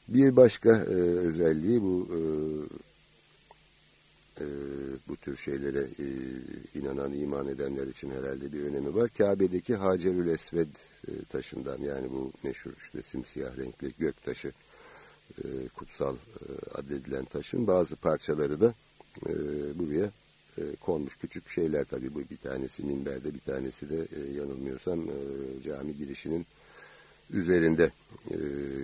Bir 0.09 0.37
başka 0.37 0.77
e, 0.77 0.95
özelliği 1.29 1.83
bu 1.83 2.09
e, 2.13 2.19
e, 4.41 4.47
bu 5.09 5.17
tür 5.17 5.37
şeylere 5.37 5.87
e, 5.99 6.07
inanan, 6.79 7.13
iman 7.13 7.49
edenler 7.49 7.87
için 7.87 8.11
herhalde 8.11 8.53
bir 8.53 8.63
önemi 8.63 8.95
var. 8.95 9.11
Kabe'deki 9.19 9.75
Hacerül 9.75 10.29
Esved 10.29 10.69
e, 11.09 11.25
taşından 11.25 11.81
yani 11.81 12.11
bu 12.11 12.33
meşhur 12.43 12.73
işte 12.79 13.03
simsiyah 13.03 13.57
renkli 13.57 13.93
gök 13.99 14.23
taşı 14.23 14.53
e, 15.39 15.69
kutsal 15.77 16.15
e, 16.15 16.47
adedilen 16.75 17.25
taşın 17.25 17.67
bazı 17.67 17.97
parçaları 17.97 18.61
da 18.61 18.75
e, 19.27 19.33
buraya 19.79 20.11
e, 20.59 20.77
konmuş 20.77 21.17
küçük 21.17 21.51
şeyler 21.51 21.85
tabii 21.85 22.15
bu 22.15 22.21
bir 22.31 22.37
tanesi 22.37 22.83
minberde 22.83 23.35
bir 23.35 23.41
tanesi 23.41 23.91
de 23.91 24.07
e, 24.17 24.33
yanılmıyorsam 24.33 25.01
e, 25.01 25.15
cami 25.65 25.97
girişinin 25.97 26.47
üzerinde 27.31 27.91
e, 28.31 28.37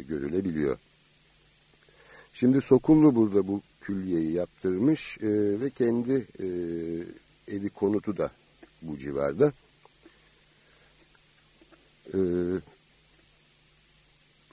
görülebiliyor. 0.09 0.79
Şimdi 2.33 2.61
Sokullu 2.61 3.17
burada 3.17 3.49
bu 3.49 3.61
külliyeyi 3.81 4.33
yaptırmış 4.33 5.19
e, 5.19 5.61
ve 5.61 5.71
kendi 5.71 6.27
e, 6.41 6.47
evi 7.57 7.69
konutu 7.71 8.17
da 8.17 8.31
bu 8.83 8.99
civarda. 8.99 9.53
E, 12.15 12.19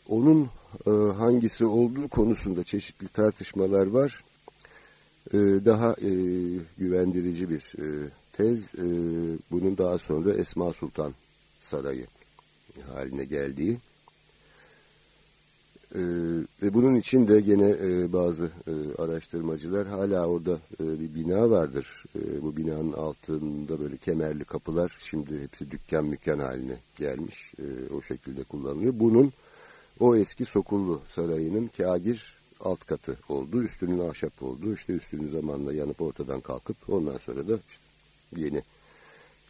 onun 0.09 0.49
e, 0.87 0.89
hangisi 1.17 1.65
olduğu 1.65 2.07
konusunda 2.07 2.63
çeşitli 2.63 3.07
tartışmalar 3.07 3.87
var. 3.87 4.23
E, 5.33 5.37
daha 5.65 5.91
e, 5.91 6.11
güvendirici 6.77 7.49
bir 7.49 7.73
e, 7.79 8.09
tez 8.33 8.75
e, 8.75 8.85
bunun 9.51 9.77
daha 9.77 9.97
sonra 9.97 10.33
Esma 10.33 10.73
Sultan 10.73 11.13
Sarayı 11.59 12.05
haline 12.93 13.25
geldiği. 13.25 13.77
Ee, 15.95 15.99
ve 16.63 16.73
bunun 16.73 16.95
için 16.95 17.27
de 17.27 17.41
gene 17.41 17.69
e, 17.69 18.13
bazı 18.13 18.45
e, 18.45 19.01
araştırmacılar 19.01 19.87
hala 19.87 20.27
orada 20.27 20.59
e, 20.79 20.99
bir 20.99 21.15
bina 21.15 21.49
vardır. 21.49 22.03
E, 22.15 22.41
bu 22.41 22.57
binanın 22.57 22.93
altında 22.93 23.79
böyle 23.79 23.97
kemerli 23.97 24.43
kapılar 24.43 24.97
şimdi 24.99 25.41
hepsi 25.43 25.71
dükkan 25.71 26.05
mükkan 26.05 26.39
haline 26.39 26.77
gelmiş. 26.95 27.53
E, 27.59 27.93
o 27.93 28.01
şekilde 28.01 28.43
kullanılıyor. 28.43 28.93
Bunun 28.95 29.33
o 29.99 30.15
eski 30.15 30.45
Sokullu 30.45 31.01
Sarayı'nın 31.07 31.69
kagir 31.77 32.40
alt 32.63 32.85
katı 32.85 33.17
oldu. 33.29 33.63
Üstünün 33.63 34.09
ahşap 34.09 34.43
oldu. 34.43 34.73
İşte 34.73 34.93
üstünün 34.93 35.29
zamanla 35.29 35.73
yanıp 35.73 36.01
ortadan 36.01 36.41
kalkıp 36.41 36.77
ondan 36.89 37.17
sonra 37.17 37.47
da 37.47 37.59
işte 37.69 37.83
yeni 38.35 38.63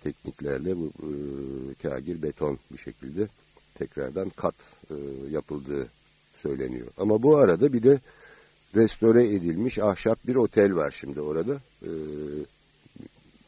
tekniklerle 0.04 0.78
bu 0.78 0.86
e, 0.86 1.10
kagir 1.84 2.22
beton 2.22 2.60
bir 2.72 2.78
şekilde 2.78 3.28
tekrardan 3.76 4.30
kat 4.30 4.56
e, 4.90 4.96
yapıldığı 5.32 5.88
söyleniyor. 6.36 6.88
Ama 6.98 7.24
bu 7.24 7.38
arada 7.38 7.74
bir 7.74 7.84
de 7.84 8.00
restore 8.76 9.24
edilmiş 9.36 9.80
ahşap 9.80 10.28
bir 10.28 10.36
otel 10.36 10.76
var 10.76 10.92
şimdi 10.92 11.22
orada. 11.22 11.54
E, 11.84 11.92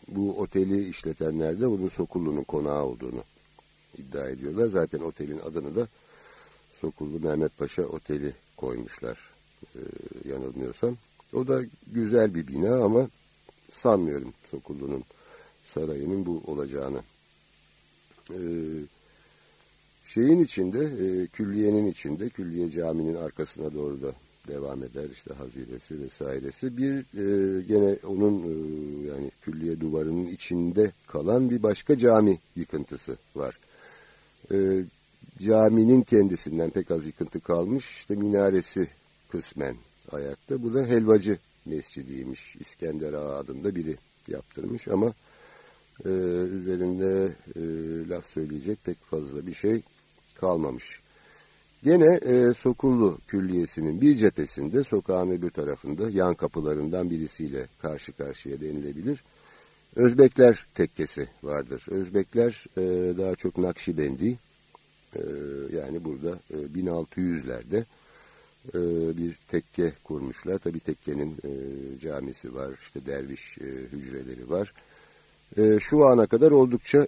bu 0.07 0.39
oteli 0.39 0.89
işletenler 0.89 1.61
de 1.61 1.69
bunun 1.69 1.89
Sokullu'nun 1.89 2.43
konağı 2.43 2.83
olduğunu 2.83 3.23
iddia 3.97 4.29
ediyorlar. 4.29 4.67
Zaten 4.67 4.99
otelin 4.99 5.39
adını 5.39 5.75
da 5.75 5.87
Sokullu 6.73 7.19
Mehmet 7.19 7.57
Paşa 7.57 7.83
Oteli 7.83 8.33
koymuşlar 8.57 9.32
e, 9.75 9.81
yanılmıyorsam. 10.29 10.97
O 11.33 11.47
da 11.47 11.61
güzel 11.93 12.35
bir 12.35 12.47
bina 12.47 12.83
ama 12.83 13.09
sanmıyorum 13.69 14.33
Sokullu'nun 14.45 15.03
sarayının 15.63 16.25
bu 16.25 16.41
olacağını. 16.47 16.99
E, 18.29 18.39
şeyin 20.05 20.39
içinde, 20.39 20.79
e, 20.79 21.27
külliyenin 21.27 21.87
içinde, 21.87 22.29
külliye 22.29 22.71
caminin 22.71 23.15
arkasına 23.15 23.73
doğru 23.73 24.01
da 24.01 24.13
devam 24.47 24.83
eder 24.83 25.09
işte 25.09 25.33
haziresi 25.33 26.01
vesairesi. 26.01 26.77
Bir 26.77 26.93
e, 26.93 27.61
gene 27.61 27.97
onun 28.07 28.41
e, 28.41 28.51
yani 29.07 29.31
külliye 29.41 29.79
duvarının 29.79 30.27
içinde 30.27 30.91
kalan 31.07 31.49
bir 31.49 31.63
başka 31.63 31.97
cami 31.97 32.39
yıkıntısı 32.55 33.17
var. 33.35 33.59
E, 34.51 34.57
caminin 35.39 36.01
kendisinden 36.01 36.69
pek 36.69 36.91
az 36.91 37.05
yıkıntı 37.05 37.39
kalmış. 37.39 37.97
İşte 37.97 38.15
minaresi 38.15 38.87
kısmen 39.33 39.75
ayakta. 40.11 40.63
Bu 40.63 40.73
da 40.73 40.85
Helvacı 40.85 41.37
Mescidiymiş. 41.65 42.55
İskender 42.55 43.13
Ağa 43.13 43.37
adında 43.37 43.75
biri 43.75 43.97
yaptırmış 44.27 44.87
ama 44.87 45.13
e, 46.05 46.09
üzerinde 46.59 47.31
e, 47.55 47.61
laf 48.09 48.27
söyleyecek 48.27 48.83
pek 48.83 48.97
fazla 49.05 49.47
bir 49.47 49.53
şey 49.53 49.81
kalmamış. 50.39 51.01
Gene 51.83 52.15
e, 52.15 52.53
Sokullu 52.53 53.17
Külliyesi'nin 53.27 54.01
bir 54.01 54.15
cephesinde 54.17 54.83
sokağın 54.83 55.31
öbür 55.31 55.49
tarafında 55.49 56.09
yan 56.09 56.35
kapılarından 56.35 57.09
birisiyle 57.09 57.67
karşı 57.81 58.11
karşıya 58.11 58.61
denilebilir. 58.61 59.23
Özbekler 59.95 60.65
tekkesi 60.75 61.27
vardır. 61.43 61.85
Özbekler 61.89 62.65
e, 62.77 62.81
daha 63.17 63.35
çok 63.35 63.57
Nakşibendi 63.57 64.37
e, 65.15 65.21
yani 65.75 66.03
burada 66.03 66.39
e, 66.53 66.55
1600'lerde 66.55 67.83
e, 68.69 68.79
bir 69.17 69.35
tekke 69.47 69.93
kurmuşlar. 70.03 70.57
Tabi 70.57 70.79
tekkenin 70.79 71.31
e, 71.31 71.51
camisi 71.99 72.55
var, 72.55 72.71
işte 72.81 73.05
derviş 73.05 73.57
e, 73.57 73.65
hücreleri 73.91 74.49
var. 74.49 74.73
Şu 75.79 76.05
ana 76.05 76.25
kadar 76.25 76.51
oldukça 76.51 77.07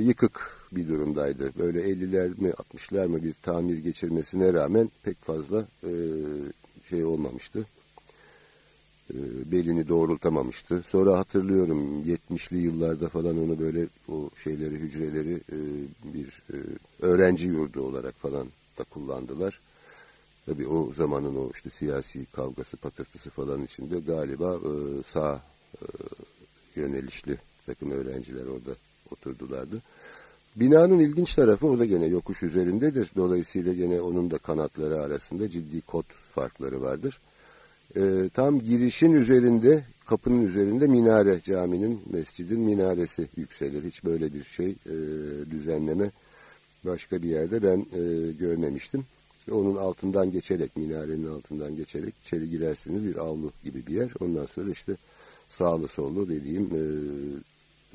yıkık 0.00 0.56
bir 0.72 0.88
durumdaydı. 0.88 1.52
Böyle 1.58 1.80
50'ler 1.80 2.40
mi 2.40 2.48
60'lar 2.48 3.06
mı 3.08 3.22
bir 3.22 3.34
tamir 3.42 3.78
geçirmesine 3.78 4.52
rağmen 4.52 4.90
pek 5.02 5.22
fazla 5.22 5.66
şey 6.90 7.04
olmamıştı. 7.04 7.66
E, 9.10 9.16
belini 9.52 9.88
doğrultamamıştı. 9.88 10.82
Sonra 10.86 11.18
hatırlıyorum 11.18 12.02
70'li 12.04 12.58
yıllarda 12.58 13.08
falan 13.08 13.44
onu 13.44 13.58
böyle 13.58 13.86
o 14.08 14.30
şeyleri 14.44 14.74
hücreleri 14.74 15.40
bir 16.04 16.42
öğrenci 17.00 17.46
yurdu 17.46 17.80
olarak 17.80 18.14
falan 18.14 18.46
da 18.78 18.84
kullandılar. 18.84 19.60
Tabii 20.46 20.66
o 20.66 20.92
zamanın 20.96 21.36
o 21.36 21.50
işte 21.54 21.70
siyasi 21.70 22.26
kavgası 22.26 22.76
patırtısı 22.76 23.30
falan 23.30 23.64
içinde 23.64 24.00
galiba 24.00 24.54
e, 24.54 24.72
sağ 25.04 25.40
e, 25.74 25.84
yönelişli 26.76 27.38
takım 27.66 27.90
öğrenciler 27.90 28.46
orada 28.46 28.70
oturdulardı. 29.10 29.82
Binanın 30.56 30.98
ilginç 30.98 31.34
tarafı 31.34 31.66
o 31.66 31.78
da 31.78 31.84
gene 31.84 32.06
yokuş 32.06 32.42
üzerindedir. 32.42 33.10
Dolayısıyla 33.16 33.72
gene 33.72 34.00
onun 34.00 34.30
da 34.30 34.38
kanatları 34.38 35.00
arasında 35.00 35.50
ciddi 35.50 35.80
kod 35.80 36.04
farkları 36.34 36.82
vardır. 36.82 37.20
E, 37.96 38.28
tam 38.34 38.60
girişin 38.60 39.12
üzerinde, 39.12 39.84
kapının 40.06 40.46
üzerinde 40.46 40.86
minare, 40.86 41.40
caminin, 41.44 42.02
mescidin 42.10 42.60
minaresi 42.60 43.28
yükselir. 43.36 43.84
Hiç 43.84 44.04
böyle 44.04 44.34
bir 44.34 44.44
şey 44.44 44.70
e, 44.70 44.94
düzenleme 45.50 46.10
başka 46.84 47.22
bir 47.22 47.28
yerde 47.28 47.62
ben 47.62 47.86
görmemiştim. 48.38 49.04
Onun 49.52 49.76
altından 49.76 50.30
geçerek, 50.30 50.76
minarenin 50.76 51.26
altından 51.26 51.76
geçerek 51.76 52.14
içeri 52.24 52.50
girersiniz. 52.50 53.04
Bir 53.04 53.16
avlu 53.16 53.52
gibi 53.64 53.86
bir 53.86 53.94
yer. 53.94 54.10
Ondan 54.20 54.46
sonra 54.46 54.70
işte 54.70 54.96
sağlı 55.48 55.88
sollu 55.88 56.28
dediğim 56.28 56.64
e, 56.64 56.82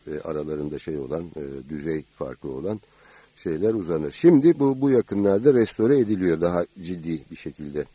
ve 0.07 0.21
aralarında 0.21 0.79
şey 0.79 0.97
olan, 0.97 1.23
e, 1.23 1.69
düzey 1.69 2.03
farkı 2.13 2.47
olan 2.47 2.79
şeyler 3.35 3.73
uzanır. 3.73 4.11
Şimdi 4.11 4.59
bu, 4.59 4.81
bu 4.81 4.89
yakınlarda 4.89 5.53
restore 5.53 5.99
ediliyor. 5.99 6.41
Daha 6.41 6.65
ciddi 6.81 7.19
bir 7.31 7.35
şekilde 7.35 7.85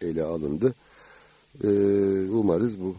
ele 0.00 0.22
alındı. 0.22 0.74
E, 1.64 1.68
umarız 2.30 2.80
bu 2.80 2.96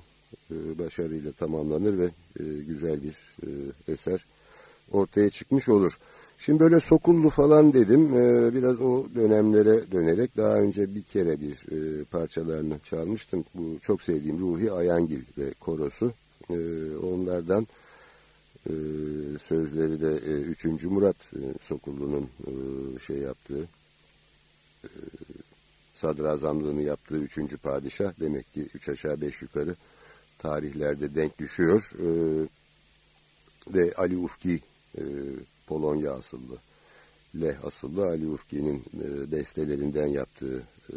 e, 0.52 0.80
başarıyla 0.80 1.32
tamamlanır 1.32 1.98
ve 1.98 2.06
e, 2.40 2.44
güzel 2.68 3.00
bir 3.04 3.16
e, 3.44 3.48
eser 3.94 4.26
ortaya 4.92 5.30
çıkmış 5.30 5.70
olur. 5.70 5.98
Şimdi 6.38 6.60
böyle 6.60 6.80
Sokullu 6.80 7.30
falan 7.30 7.74
dedim. 7.74 8.14
E, 8.14 8.54
biraz 8.54 8.82
o 8.82 9.06
dönemlere 9.16 9.92
dönerek 9.92 10.38
daha 10.38 10.56
önce 10.56 10.96
bir 10.96 11.04
kere 11.04 11.42
bir 11.42 11.66
e, 11.72 12.04
parçalarını 12.04 12.80
çalmıştım. 12.80 13.46
Bu 13.56 13.80
çok 13.82 14.02
sevdiğim 14.02 14.40
Ruhi 14.40 14.72
Ayangil 14.72 15.22
ve 15.38 15.54
korosu. 15.54 16.14
E, 16.50 16.56
onlardan 16.98 17.68
e, 18.70 18.74
sözleri 19.42 20.02
de 20.02 20.12
e, 20.32 20.42
3. 20.42 20.66
Murat 20.84 21.34
e, 21.34 21.42
Sokullu'nun 21.62 22.30
şey 23.08 23.18
yaptığı 23.18 23.68
sadrazamlığını 25.96 26.82
yaptığı 26.82 27.18
3. 27.18 27.40
padişah 27.64 28.14
demek 28.20 28.54
ki 28.54 28.68
3 28.76 28.90
aşağı 28.90 29.22
5 29.22 29.42
yukarı 29.42 29.76
tarihlerde 30.40 31.16
denk 31.16 31.40
düşüyor. 31.40 31.92
E, 32.00 32.08
ve 33.74 33.94
Ali 33.98 34.18
Ufki 34.18 34.60
Polonya 35.68 36.12
asıllı, 36.12 36.58
Leh 37.42 37.66
asıllı 37.66 38.08
Ali 38.08 38.28
Ufki'nin 38.28 38.84
e, 39.04 39.32
bestelerinden 39.32 40.08
yaptığı 40.08 40.64
e, 40.90 40.96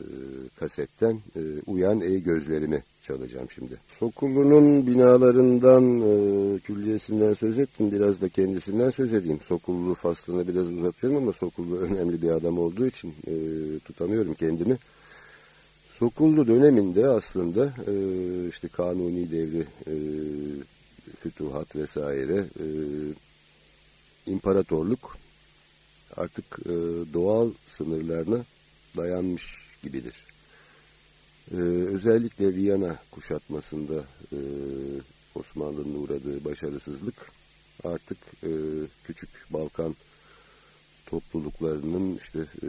kasetten 0.61 1.21
e, 1.37 1.41
Uyan 1.67 2.01
Ey 2.01 2.23
Gözlerimi 2.23 2.83
çalacağım 3.03 3.51
şimdi. 3.51 3.79
Sokullu'nun 3.99 4.87
binalarından, 4.87 6.01
e, 6.01 6.59
külliyesinden 6.59 7.35
söz 7.35 7.59
ettim. 7.59 7.93
Biraz 7.93 8.21
da 8.21 8.29
kendisinden 8.29 8.91
söz 8.91 9.13
edeyim. 9.13 9.41
Sokullu 9.43 9.95
faslını 9.95 10.49
biraz 10.49 10.71
uzatıyorum 10.71 11.23
ama 11.23 11.33
Sokullu 11.33 11.77
önemli 11.79 12.23
bir 12.23 12.31
adam 12.31 12.59
olduğu 12.59 12.87
için 12.87 13.15
e, 13.27 13.35
tutamıyorum 13.79 14.35
kendimi. 14.35 14.79
Sokullu 15.99 16.47
döneminde 16.47 17.07
aslında 17.07 17.65
e, 17.65 17.95
işte 18.49 18.69
kanuni 18.69 19.31
devri, 19.31 19.67
e, 19.87 19.95
fütuhat 21.21 21.77
vesaire, 21.77 22.37
e, 22.37 22.67
imparatorluk 24.29 25.17
artık 26.17 26.59
e, 26.67 26.73
doğal 27.15 27.51
sınırlarına 27.67 28.45
dayanmış 28.97 29.69
gibidir. 29.83 30.15
Ee, 31.53 31.57
özellikle 31.95 32.55
Viyana 32.55 32.97
kuşatmasında 33.11 34.05
e, 34.33 34.39
Osmanlı'nın 35.35 36.03
uğradığı 36.03 36.45
başarısızlık 36.45 37.33
artık 37.85 38.19
e, 38.43 38.51
küçük 39.05 39.31
Balkan 39.51 39.97
topluluklarının 41.07 42.17
işte 42.17 42.39
e, 42.39 42.69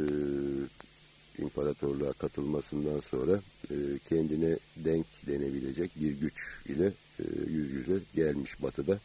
imparatorluğa 1.42 2.14
katılmasından 2.14 3.00
sonra 3.00 3.40
e, 3.72 3.76
kendine 4.10 4.58
denk 4.78 5.06
denebilecek 5.28 5.92
bir 5.96 6.12
güç 6.12 6.62
ile 6.66 6.94
e, 7.20 7.24
yüz 7.50 7.72
yüze 7.72 8.00
gelmiş 8.16 8.64
batıda. 8.64 9.00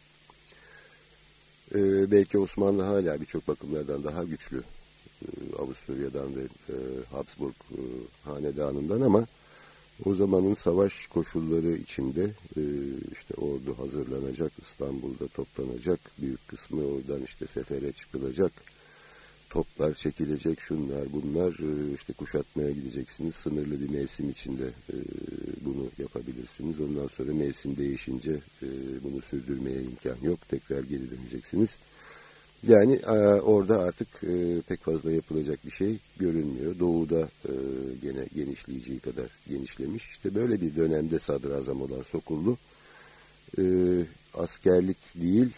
E, 1.75 2.11
belki 2.11 2.39
Osmanlı 2.39 2.83
hala 2.83 3.21
birçok 3.21 3.49
bakımlardan 3.49 4.05
daha 4.05 4.25
güçlü 4.25 4.63
e, 5.23 5.27
Avusturya'dan 5.59 6.37
ve 6.37 6.43
e, 6.69 6.77
Habsburg 7.13 7.55
e, 7.55 7.81
hanedanından 8.25 9.01
ama 9.01 9.27
o 10.05 10.15
zamanın 10.15 10.55
savaş 10.55 11.07
koşulları 11.07 11.71
içinde 11.71 12.25
e, 12.57 12.63
işte 13.13 13.35
ordu 13.35 13.79
hazırlanacak, 13.79 14.53
İstanbul'da 14.63 15.29
toplanacak, 15.29 16.01
büyük 16.19 16.49
kısmı 16.49 16.87
oradan 16.87 17.23
işte 17.23 17.47
sefere 17.47 17.93
çıkılacak, 17.93 18.53
toplar 19.55 19.95
çekilecek, 19.95 20.61
şunlar 20.61 21.13
bunlar 21.13 21.53
e, 21.53 21.95
işte 21.95 22.13
kuşatmaya 22.13 22.71
gideceksiniz. 22.71 23.35
Sınırlı 23.35 23.81
bir 23.81 23.91
mevsim 23.91 24.31
içinde 24.31 24.67
e, 24.67 24.97
bunu 25.65 25.87
yapabilirsiniz. 25.99 26.81
Ondan 26.81 27.07
sonra 27.07 27.35
mevsim 27.35 27.77
değişince 27.77 28.33
e, 28.63 28.69
bunu 29.05 29.21
sürdürmeye 29.23 29.83
imkan 29.83 30.17
yok. 30.23 30.39
Tekrar 30.49 30.83
geri 30.83 31.11
döneceksiniz 31.11 31.79
Yani 32.69 33.01
orada 33.43 33.79
artık 33.79 34.09
pek 34.69 34.81
fazla 34.81 35.13
yapılacak 35.13 35.67
bir 35.67 35.71
şey 35.71 35.97
görünmüyor. 36.19 36.79
Doğu'da 36.79 37.29
gene 38.03 38.27
genişleyeceği 38.35 38.99
kadar 38.99 39.27
genişlemiş. 39.49 40.11
İşte 40.11 40.35
böyle 40.35 40.61
bir 40.61 40.77
dönemde 40.77 41.19
sadrazam 41.19 41.83
olan 41.83 42.03
Sokullu 42.03 42.57
askerlik 44.35 44.97
değil 45.15 45.49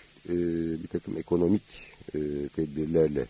bir 0.82 0.88
takım 0.88 1.16
ekonomik 1.16 1.62
tedbirlerle 2.56 3.26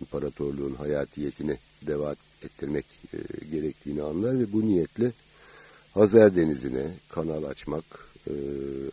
imparatorluğun 0.00 0.74
hayatiyetini 0.74 1.58
devam 1.86 2.16
ettirmek 2.42 2.84
gerektiğini 3.50 4.02
anlar 4.02 4.38
ve 4.38 4.52
bu 4.52 4.62
niyetle 4.62 5.12
Hazar 5.94 6.36
Denizi'ne 6.36 6.86
kanal 7.08 7.44
açmak, 7.44 7.84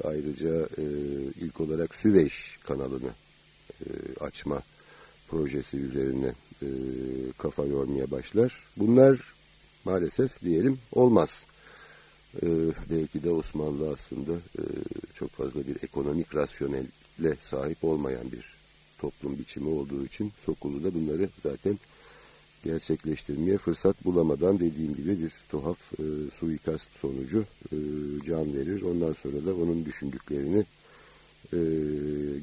ayrıca 0.03 0.67
ilk 1.41 1.61
olarak 1.61 1.95
Süveyş 1.95 2.59
kanalını 2.63 3.11
e, 3.85 3.89
açma 4.19 4.61
projesi 5.27 5.77
üzerine 5.77 6.33
e, 6.61 6.67
kafa 7.37 7.65
yormaya 7.65 8.11
başlar. 8.11 8.63
Bunlar 8.77 9.33
maalesef 9.85 10.41
diyelim 10.41 10.79
olmaz. 10.91 11.45
E, 12.41 12.47
belki 12.89 13.23
de 13.23 13.29
Osmanlı 13.29 13.91
aslında 13.91 14.33
çok 15.13 15.29
fazla 15.29 15.67
bir 15.67 15.83
ekonomik 15.83 16.35
rasyonelle 16.35 17.35
sahip 17.39 17.83
olmayan 17.83 18.31
bir 18.31 18.56
toplum 18.99 19.37
biçimi 19.39 19.69
olduğu 19.69 20.05
için 20.05 20.31
Sokulu 20.45 20.83
da 20.83 20.93
bunları 20.93 21.29
zaten 21.43 21.77
gerçekleştirmeye 22.63 23.57
fırsat 23.57 24.05
bulamadan 24.05 24.59
dediğim 24.59 24.95
gibi 24.95 25.19
bir 25.19 25.31
tuhaf 25.49 25.93
e, 25.93 26.31
suikast 26.31 26.89
sonucu 26.97 27.45
e, 27.71 27.77
can 28.25 28.53
verir. 28.53 28.81
Ondan 28.81 29.13
sonra 29.13 29.45
da 29.45 29.55
onun 29.55 29.85
düşündüklerini 29.85 30.65
e, 31.53 31.59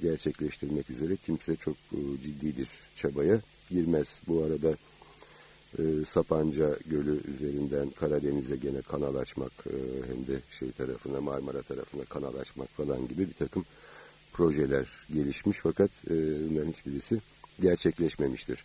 gerçekleştirmek 0.02 0.90
üzere 0.90 1.16
kimse 1.16 1.56
çok 1.56 1.74
e, 1.74 1.98
ciddi 2.22 2.56
bir 2.56 2.68
çabaya 2.96 3.40
girmez. 3.70 4.20
Bu 4.28 4.42
arada 4.42 4.76
e, 5.78 6.04
Sapanca 6.04 6.76
Gölü 6.86 7.20
üzerinden 7.34 7.90
Karadeniz'e 7.90 8.56
gene 8.56 8.82
kanal 8.82 9.14
açmak 9.14 9.52
e, 9.66 9.76
hem 10.08 10.26
de 10.26 10.40
şey 10.58 10.72
tarafına 10.72 11.20
Marmara 11.20 11.62
tarafına 11.62 12.04
kanal 12.04 12.34
açmak 12.34 12.68
falan 12.68 13.08
gibi 13.08 13.28
bir 13.28 13.34
takım 13.34 13.64
projeler 14.34 14.86
gelişmiş 15.14 15.58
fakat 15.62 15.90
e, 16.10 16.14
bunların 16.50 16.72
hiçbirisi 16.72 17.20
gerçekleşmemiştir. 17.60 18.64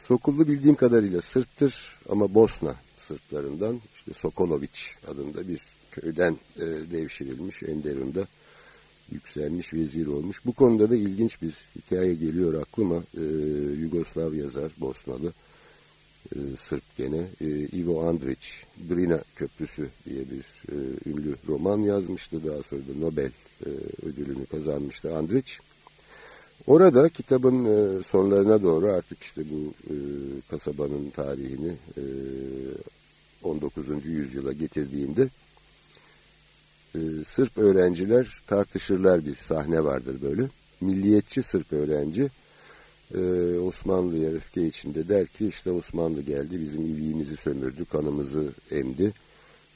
Sokullu 0.00 0.48
bildiğim 0.48 0.76
kadarıyla 0.76 1.20
Sırp'tır 1.20 1.98
ama 2.08 2.34
Bosna 2.34 2.74
Sırplarından 2.98 3.80
işte 3.94 4.12
Sokoloviç 4.12 4.96
adında 5.08 5.48
bir 5.48 5.62
köyden 5.90 6.36
e, 6.56 6.66
devşirilmiş 6.92 7.62
Enderun'da 7.62 8.26
yükselmiş 9.12 9.74
vezir 9.74 10.06
olmuş. 10.06 10.46
Bu 10.46 10.52
konuda 10.52 10.90
da 10.90 10.96
ilginç 10.96 11.42
bir 11.42 11.54
hikaye 11.76 12.14
geliyor 12.14 12.62
aklıma. 12.62 12.96
Ee, 12.96 13.20
Yugoslav 13.80 14.34
yazar 14.34 14.72
Bosnalı 14.80 15.32
e, 16.36 16.38
Sırp 16.56 16.96
gene 16.96 17.26
e, 17.40 17.46
Ivo 17.48 18.10
Andrić 18.10 18.64
Drina 18.90 19.20
Köprüsü 19.36 19.88
diye 20.06 20.20
bir 20.30 20.72
e, 20.72 20.76
ünlü 21.10 21.36
roman 21.48 21.78
yazmıştı. 21.78 22.44
Daha 22.46 22.62
sonra 22.62 22.80
da 22.80 22.98
Nobel 23.00 23.30
e, 23.66 23.70
ödülünü 24.06 24.46
kazanmıştı 24.46 25.08
Andrić. 25.08 25.58
Orada 26.66 27.08
kitabın 27.08 27.64
e, 27.64 28.02
sonlarına 28.02 28.62
doğru 28.62 28.86
artık 28.86 29.22
işte 29.22 29.42
bu 29.50 29.74
e, 29.90 29.96
kasabanın 30.50 31.10
tarihini 31.10 31.72
e, 31.96 32.02
19. 33.42 34.06
yüzyıla 34.06 34.52
getirdiğinde 34.52 35.28
e, 36.94 37.00
Sırp 37.24 37.58
öğrenciler 37.58 38.42
tartışırlar 38.46 39.26
bir 39.26 39.34
sahne 39.34 39.84
vardır 39.84 40.16
böyle. 40.22 40.42
Milliyetçi 40.80 41.42
Sırp 41.42 41.72
öğrenci 41.72 42.30
e, 43.14 43.58
Osmanlı'ya 43.58 44.30
öfke 44.30 44.66
içinde 44.66 45.08
der 45.08 45.26
ki 45.26 45.46
işte 45.46 45.70
Osmanlı 45.70 46.22
geldi 46.22 46.60
bizim 46.60 46.86
iliğimizi 46.86 47.36
sömürdü, 47.36 47.84
kanımızı 47.84 48.48
emdi. 48.70 49.12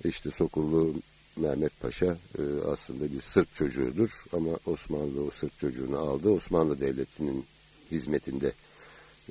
İşte 0.05 0.31
Sokullu 0.31 0.95
Mehmet 1.37 1.81
Paşa 1.81 2.17
e, 2.39 2.43
aslında 2.73 3.13
bir 3.13 3.21
Sırp 3.21 3.55
çocuğudur 3.55 4.25
ama 4.33 4.51
Osmanlı 4.67 5.25
o 5.25 5.31
Sırp 5.31 5.59
çocuğunu 5.59 5.99
aldı. 5.99 6.31
Osmanlı 6.31 6.81
Devleti'nin 6.81 7.45
hizmetinde 7.91 8.53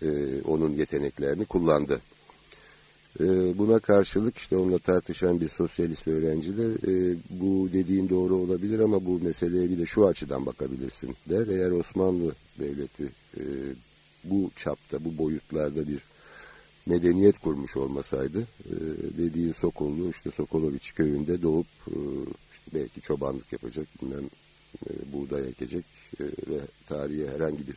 e, 0.02 0.08
onun 0.42 0.74
yeteneklerini 0.74 1.46
kullandı. 1.46 2.02
E, 3.20 3.24
buna 3.58 3.80
karşılık 3.80 4.38
işte 4.38 4.58
onunla 4.58 4.78
tartışan 4.78 5.42
bir 5.42 5.50
sosyalist 5.50 6.08
öğrenci 6.08 6.58
de 6.58 6.64
bu 7.30 7.70
dediğin 7.74 8.10
doğru 8.10 8.36
olabilir 8.36 8.80
ama 8.80 9.06
bu 9.06 9.20
meseleye 9.20 9.70
bir 9.70 9.78
de 9.78 9.86
şu 9.86 10.08
açıdan 10.08 10.46
bakabilirsin 10.46 11.16
der. 11.30 11.48
Eğer 11.48 11.72
Osmanlı 11.72 12.36
Devleti 12.60 13.12
bu 14.24 14.52
çapta, 14.56 15.06
bu 15.06 15.18
boyutlarda 15.18 15.88
bir 15.88 16.00
medeniyet 16.86 17.40
kurmuş 17.40 17.78
olmasaydı 17.78 18.42
e, 18.42 18.76
dediğin 19.18 19.52
Sokollu 19.52 20.10
işte 20.10 20.32
Sokoloviç 20.32 20.94
köyünde 20.94 21.42
doğup 21.42 21.68
e, 21.88 21.98
işte 22.54 22.72
belki 22.74 23.02
çobanlık 23.02 23.54
yapacak, 23.54 23.88
bilmem 24.02 24.26
e, 24.90 25.14
buğday 25.14 25.50
ekecek 25.50 25.86
e, 26.20 26.24
ve 26.24 26.60
tarihe 26.88 27.28
herhangi 27.28 27.68
bir 27.68 27.76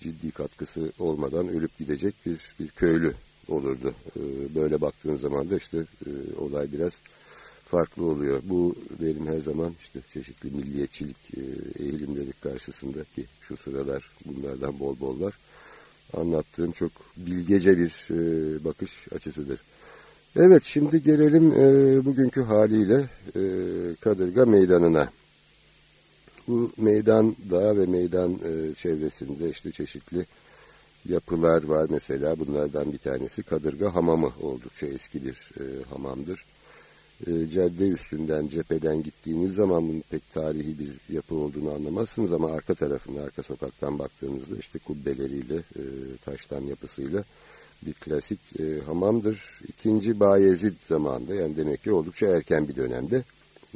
ciddi 0.00 0.30
katkısı 0.30 0.92
olmadan 0.98 1.48
ölüp 1.48 1.78
gidecek 1.78 2.14
bir, 2.26 2.54
bir 2.60 2.68
köylü 2.68 3.14
olurdu. 3.48 3.94
Ee, 4.16 4.20
böyle 4.54 4.80
baktığın 4.80 5.16
zaman 5.16 5.50
da 5.50 5.56
işte 5.56 5.78
e, 5.78 6.10
olay 6.38 6.72
biraz 6.72 7.00
farklı 7.64 8.04
oluyor. 8.04 8.40
Bu 8.44 8.74
benim 9.00 9.26
her 9.26 9.40
zaman 9.40 9.74
işte 9.80 10.00
çeşitli 10.10 10.50
milliyetçilik 10.50 11.16
e, 11.36 11.40
eğilimleri 11.84 12.32
karşısındaki 12.32 13.24
şu 13.40 13.56
sıralar 13.56 14.10
bunlardan 14.24 14.80
bol 14.80 15.00
bol 15.00 15.20
var. 15.20 15.34
Anlattığım 16.16 16.72
çok 16.72 16.92
bilgece 17.16 17.78
bir 17.78 18.08
e, 18.10 18.64
bakış 18.64 19.08
açısıdır. 19.16 19.60
Evet 20.36 20.64
şimdi 20.64 21.02
gelelim 21.02 21.50
bugünkü 22.04 22.42
haliyle 22.42 23.04
Kadırga 24.00 24.46
Meydanı'na. 24.46 25.08
Bu 26.48 26.70
meydan 26.76 27.36
dağ 27.50 27.76
ve 27.76 27.86
meydan 27.86 28.38
çevresinde 28.76 29.50
işte 29.50 29.72
çeşitli 29.72 30.26
yapılar 31.08 31.64
var 31.64 31.86
mesela 31.90 32.38
bunlardan 32.38 32.92
bir 32.92 32.98
tanesi 32.98 33.42
Kadırga 33.42 33.94
Hamamı 33.94 34.32
oldukça 34.40 34.86
eski 34.86 35.24
bir 35.24 35.50
e, 35.60 35.64
hamamdır. 35.90 36.44
E, 37.26 37.50
cadde 37.50 37.88
üstünden 37.88 38.48
cepheden 38.48 39.02
gittiğiniz 39.02 39.54
zaman 39.54 39.88
bunun 39.88 40.02
pek 40.10 40.32
tarihi 40.32 40.78
bir 40.78 41.14
yapı 41.14 41.34
olduğunu 41.34 41.70
anlamazsınız 41.74 42.32
ama 42.32 42.52
arka 42.52 42.74
tarafında 42.74 43.22
arka 43.22 43.42
sokaktan 43.42 43.98
baktığınızda 43.98 44.56
işte 44.56 44.78
kubbeleriyle 44.78 45.56
e, 45.56 45.82
taştan 46.24 46.62
yapısıyla 46.62 47.24
bir 47.82 47.92
klasik 47.92 48.40
e, 48.60 48.80
hamamdır. 48.86 49.60
İkinci 49.68 50.20
Bayezid 50.20 50.74
zamanında 50.82 51.34
yani 51.34 51.56
demek 51.56 51.82
ki 51.82 51.92
oldukça 51.92 52.26
erken 52.26 52.68
bir 52.68 52.76
dönemde 52.76 53.22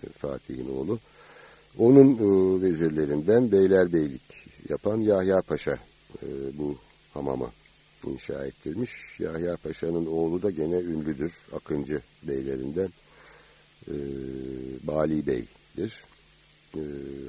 e, 0.02 0.08
Fatih'in 0.08 0.68
oğlu. 0.76 0.98
Onun 1.78 2.14
e, 2.14 2.62
vezirlerinden 2.62 3.52
beylerbeylik 3.52 4.46
yapan 4.68 5.00
Yahya 5.00 5.42
Paşa 5.42 5.78
e, 6.22 6.28
bu 6.58 6.76
hamamı 7.14 7.50
inşa 8.06 8.46
ettirmiş. 8.46 8.92
Yahya 9.18 9.56
Paşa'nın 9.56 10.06
oğlu 10.06 10.42
da 10.42 10.50
gene 10.50 10.80
ünlüdür. 10.80 11.32
Akıncı 11.52 12.00
beylerinden 12.22 12.88
e, 13.88 13.94
Bali 14.82 15.26
Bey'dir. 15.26 16.02
E, 16.76 16.82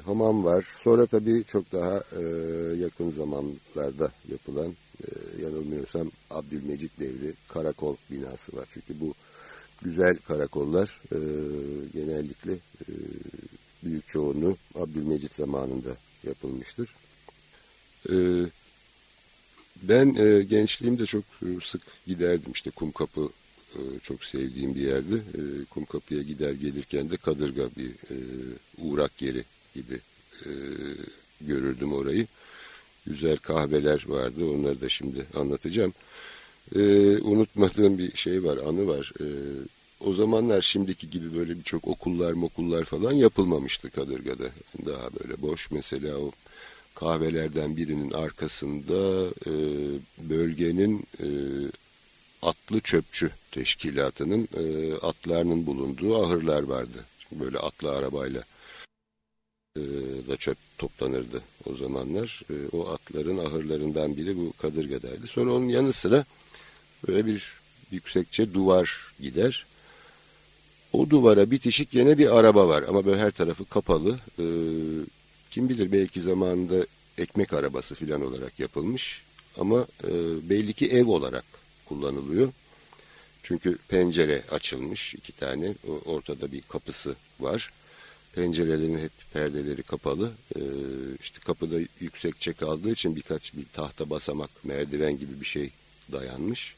hamam 0.05 0.43
var. 0.43 0.65
Sonra 0.83 1.05
tabii 1.05 1.43
çok 1.47 1.71
daha 1.71 1.97
e, 1.97 2.23
yakın 2.75 3.11
zamanlarda 3.11 4.11
yapılan 4.31 4.75
e, 5.03 5.07
yanılmıyorsam 5.43 6.11
Abdülmecit 6.31 6.99
devri 6.99 7.33
karakol 7.47 7.95
binası 8.11 8.55
var. 8.57 8.67
Çünkü 8.71 8.99
bu 8.99 9.13
güzel 9.81 10.17
karakollar 10.17 11.01
e, 11.11 11.17
genellikle 11.93 12.53
e, 12.53 12.91
büyük 13.83 14.07
çoğunluğu 14.07 14.57
Abdülmecit 14.75 15.33
zamanında 15.33 15.97
yapılmıştır. 16.23 16.95
E, 18.09 18.15
ben 19.81 20.15
e, 20.15 20.43
gençliğimde 20.43 21.05
çok 21.05 21.23
e, 21.23 21.47
sık 21.61 21.81
giderdim 22.07 22.51
işte 22.51 22.69
Kumkapı 22.69 23.29
e, 23.75 23.99
çok 24.03 24.25
sevdiğim 24.25 24.75
bir 24.75 24.81
yerdi. 24.81 25.15
E, 25.15 25.41
Kumkapı'ya 25.69 26.21
gider 26.21 26.51
gelirken 26.51 27.09
de 27.09 27.17
Kadırga 27.17 27.63
bir 27.77 27.89
e, 27.89 28.17
uğrak 28.77 29.21
yeri 29.21 29.43
gibi 29.75 29.99
görürdüm 31.41 31.93
orayı. 31.93 32.27
Güzel 33.07 33.37
kahveler 33.37 34.05
vardı 34.07 34.45
onları 34.45 34.81
da 34.81 34.89
şimdi 34.89 35.25
anlatacağım. 35.35 35.93
Unutmadığım 37.21 37.97
bir 37.97 38.17
şey 38.17 38.43
var 38.43 38.57
anı 38.57 38.87
var. 38.87 39.13
O 40.05 40.13
zamanlar 40.13 40.61
şimdiki 40.61 41.09
gibi 41.09 41.35
böyle 41.35 41.57
birçok 41.57 41.87
okullar 41.87 42.33
mokullar 42.33 42.83
falan 42.83 43.11
yapılmamıştı 43.11 43.89
Kadırga'da. 43.89 44.45
Daha 44.85 45.09
böyle 45.19 45.41
boş 45.41 45.71
mesela 45.71 46.17
o 46.17 46.31
kahvelerden 46.95 47.77
birinin 47.77 48.11
arkasında 48.11 49.27
e, 49.47 49.53
bölgenin 50.29 51.07
e, 51.19 51.27
atlı 52.43 52.79
çöpçü 52.79 53.31
teşkilatının 53.51 54.47
e, 54.57 54.93
atlarının 54.93 55.65
bulunduğu 55.65 56.23
ahırlar 56.23 56.63
vardı. 56.63 57.05
Böyle 57.31 57.57
atlı 57.57 57.97
arabayla 57.97 58.43
e, 59.77 59.81
da 60.29 60.37
çöp 60.37 60.57
toplanırdı 60.77 61.41
o 61.65 61.75
zamanlar. 61.75 62.41
E, 62.49 62.77
o 62.77 62.89
atların 62.89 63.37
ahırlarından 63.37 64.17
biri 64.17 64.37
bu 64.37 64.53
Kadırga'daydı. 64.61 65.27
Sonra 65.27 65.53
onun 65.53 65.69
yanı 65.69 65.93
sıra 65.93 66.25
böyle 67.07 67.25
bir 67.25 67.53
yüksekçe 67.91 68.53
duvar 68.53 69.13
gider. 69.19 69.65
O 70.93 71.09
duvara 71.09 71.51
bitişik 71.51 71.93
yine 71.93 72.17
bir 72.17 72.39
araba 72.39 72.67
var 72.67 72.83
ama 72.87 73.05
böyle 73.05 73.21
her 73.21 73.31
tarafı 73.31 73.65
kapalı. 73.65 74.19
E, 74.39 74.45
kim 75.51 75.69
bilir 75.69 75.91
belki 75.91 76.21
zamanında 76.21 76.85
ekmek 77.17 77.53
arabası 77.53 77.95
filan 77.95 78.25
olarak 78.25 78.59
yapılmış. 78.59 79.21
Ama 79.57 79.87
e, 80.03 80.09
belli 80.49 80.73
ki 80.73 80.87
ev 80.87 81.07
olarak 81.07 81.45
kullanılıyor. 81.85 82.51
Çünkü 83.43 83.77
pencere 83.87 84.43
açılmış 84.51 85.13
iki 85.15 85.31
tane. 85.31 85.73
Ortada 86.05 86.51
bir 86.51 86.61
kapısı 86.61 87.15
var. 87.39 87.71
Pencerelerin 88.35 88.97
hep 88.97 89.11
perdeleri 89.33 89.83
kapalı. 89.83 90.31
Ee, 90.55 90.59
işte 91.21 91.39
kapıda 91.45 91.79
yüksekçe 91.99 92.53
kaldığı 92.53 92.91
için 92.91 93.15
birkaç 93.15 93.53
bir 93.53 93.65
tahta 93.73 94.09
basamak, 94.09 94.65
merdiven 94.65 95.19
gibi 95.19 95.41
bir 95.41 95.45
şey 95.45 95.69
dayanmış. 96.11 96.75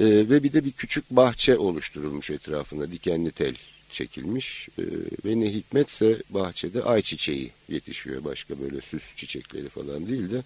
Ee, 0.00 0.04
ve 0.04 0.42
bir 0.42 0.52
de 0.52 0.64
bir 0.64 0.72
küçük 0.72 1.10
bahçe 1.10 1.58
oluşturulmuş 1.58 2.30
etrafında. 2.30 2.92
Dikenli 2.92 3.30
tel 3.30 3.54
çekilmiş. 3.90 4.68
Ee, 4.78 4.82
ve 5.24 5.40
ne 5.40 5.54
hikmetse 5.54 6.22
bahçede 6.30 6.82
ayçiçeği 6.82 7.50
yetişiyor. 7.68 8.24
Başka 8.24 8.60
böyle 8.60 8.80
süs 8.80 9.02
çiçekleri 9.16 9.68
falan 9.68 10.08
değil 10.08 10.30
de 10.30 10.42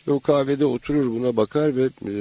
işte 0.00 0.12
o 0.12 0.20
kahvede 0.20 0.64
oturur 0.64 1.10
buna 1.10 1.36
bakar 1.36 1.76
ve 1.76 1.84
e, 1.84 2.14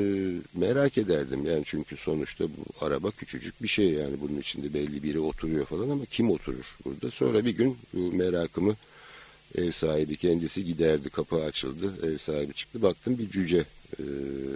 merak 0.54 0.98
ederdim. 0.98 1.46
Yani 1.46 1.62
çünkü 1.66 1.98
sonuçta 1.98 2.46
bu 2.46 2.86
araba 2.86 3.12
küçücük 3.12 3.64
bir 3.64 3.68
şey 3.68 3.90
yani 3.90 4.16
bunun 4.22 4.40
içinde 4.40 4.74
belli 4.74 5.04
biri 5.04 5.20
oturuyor 5.20 5.66
falan 5.66 5.90
ama 5.90 6.06
kim 6.06 6.32
oturur 6.32 6.78
burada? 6.86 7.12
Sonra 7.12 7.46
bir 7.46 7.58
gün 7.58 7.78
bu 7.94 8.12
merakımı 8.12 8.76
ev 9.56 9.72
sahibi 9.72 10.16
kendisi 10.16 10.66
giderdi. 10.66 11.10
Kapı 11.10 11.44
açıldı. 11.44 12.08
Ev 12.08 12.18
sahibi 12.18 12.54
çıktı. 12.54 12.82
Baktım 12.82 13.18
bir 13.18 13.30
cüce 13.30 13.66
e, 14.00 14.04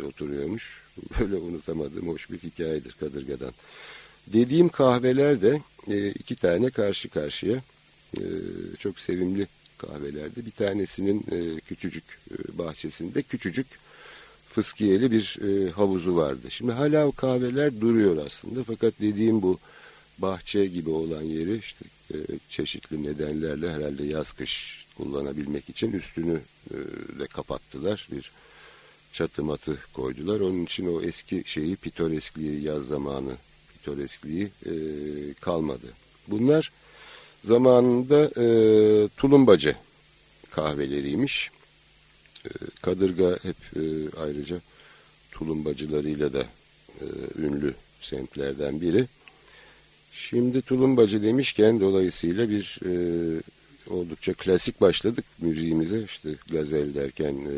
oturuyormuş. 0.08 0.84
Böyle 1.20 1.36
unutamadığım 1.36 2.08
hoş 2.08 2.32
bir 2.32 2.38
hikayedir 2.38 2.96
Kadırga'dan. 3.00 3.54
Dediğim 4.28 4.70
kahveler 4.70 5.42
de 5.42 5.62
e, 5.88 6.10
iki 6.10 6.36
tane 6.36 6.70
karşı 6.70 7.10
karşıya. 7.10 7.62
E, 8.18 8.24
çok 8.80 9.00
sevimli 9.00 9.48
kahvelerde. 9.86 10.46
Bir 10.46 10.52
tanesinin 10.52 11.26
e, 11.32 11.60
küçücük 11.60 12.04
e, 12.32 12.58
bahçesinde 12.58 13.22
küçücük 13.22 13.67
fıskiyeli 14.50 15.12
bir 15.12 15.38
e, 15.41 15.72
havuzu 15.72 16.15
vardı. 16.15 16.48
Şimdi 16.50 16.72
hala 16.72 17.08
o 17.08 17.12
kahveler 17.12 17.82
duruyor 17.82 18.26
aslında 18.26 18.63
fakat 18.63 18.93
dediğim 19.02 19.41
bu 19.41 19.60
bahçe 20.17 20.65
gibi 20.65 20.89
olan 20.89 21.22
yeri 21.22 21.58
işte 21.58 21.86
e, 22.13 22.17
çeşitli 22.50 23.04
nedenlerle 23.04 23.72
herhalde 23.72 24.04
yaz 24.04 24.32
kış 24.34 24.86
kullanabilmek 24.98 25.69
için 25.69 25.91
üstünü 25.91 26.41
e, 26.72 26.78
de 27.19 27.28
kapattılar. 27.28 28.08
Bir 28.12 28.32
çatı 29.13 29.43
matı 29.43 29.78
koydular. 29.93 30.39
Onun 30.39 30.63
için 30.63 30.88
o 30.88 31.02
eski 31.02 31.43
şeyi 31.46 31.76
pitoreskliği 31.76 32.62
yaz 32.62 32.84
zamanı 32.84 33.32
pitoreskliği 33.74 34.52
e, 34.65 34.74
kalmadı. 35.41 35.88
Bunlar 36.28 36.72
zamanında 37.44 38.30
e, 38.38 38.46
tulumbacı 39.18 39.76
kahveleriymiş. 40.52 41.52
E, 42.46 42.50
Kadırga 42.82 43.40
hep 43.44 43.58
e, 43.76 43.84
ayrıca 44.22 44.56
tulumbacılarıyla 45.32 46.34
da 46.34 46.44
e, 47.02 47.06
ünlü 47.38 47.74
semtlerden 48.02 48.82
biri. 48.82 49.06
Şimdi 50.12 50.62
tulumbacı 50.62 51.24
demişken 51.24 51.80
dolayısıyla 51.80 52.50
bir 52.50 52.80
e, 52.86 52.94
oldukça 53.90 54.34
klasik 54.34 54.82
başladık 54.82 55.26
müziğimize. 55.40 56.04
İşte 56.04 56.30
gazel 56.52 56.94
derken 56.94 57.34
e, 57.34 57.58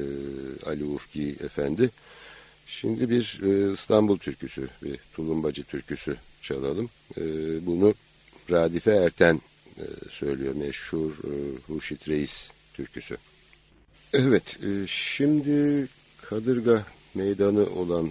Ali 0.69 0.84
Ufki 0.84 1.30
Efendi. 1.30 1.89
Şimdi 2.67 3.10
bir 3.10 3.39
e, 3.43 3.74
İstanbul 3.74 4.17
türküsü, 4.17 4.67
bir 4.84 5.00
tulumbacı 5.13 5.63
türküsü 5.63 6.15
çalalım. 6.41 6.89
E, 7.17 7.24
bunu 7.65 7.93
Radife 8.52 8.91
Erten 8.91 9.41
e, 9.77 9.83
söylüyor 10.09 10.55
meşhur 10.55 11.11
e, 11.11 11.33
Hurşit 11.67 12.07
Reis 12.07 12.49
türküsü. 12.73 13.17
Evet 14.13 14.57
e, 14.63 14.88
şimdi 14.88 15.88
Kadırga 16.29 16.85
meydanı 17.15 17.69
olan 17.69 18.09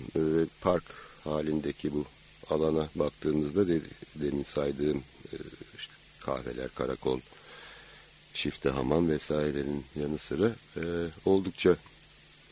park 0.61 0.85
halindeki 1.25 1.93
bu 1.93 2.05
alana 2.51 2.89
baktığınızda 2.95 3.81
demin 4.15 4.45
saydığım 4.45 5.03
işte 5.79 5.93
kahveler, 6.21 6.69
karakol, 6.75 7.21
çifte 8.35 8.71
hamam 8.71 9.09
vesairenin 9.09 9.85
yanı 10.01 10.19
sıra 10.19 10.51
oldukça 11.25 11.77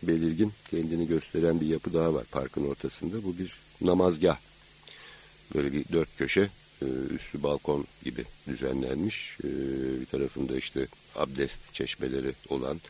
belirgin 0.03 0.53
kendini 0.71 1.07
gösteren 1.07 1.61
bir 1.61 1.67
yapı 1.67 1.95
daha 1.95 2.15
var 2.15 2.25
parkın 2.31 2.69
ortasında. 2.69 3.25
Bu 3.25 3.39
bir 3.39 3.59
namazgah. 3.81 4.37
Böyle 5.55 5.73
bir 5.73 5.85
dört 5.93 6.17
köşe 6.19 6.41
e, 6.41 6.62
üstü 7.15 7.43
balkon 7.43 7.87
gibi 8.05 8.25
düzenlenmiş. 8.49 9.39
E, 9.45 9.49
bir 10.01 10.07
tarafında 10.07 10.57
işte 10.57 10.87
abdest 11.17 11.61
çeşmeleri 11.73 12.33
olan 12.49 12.81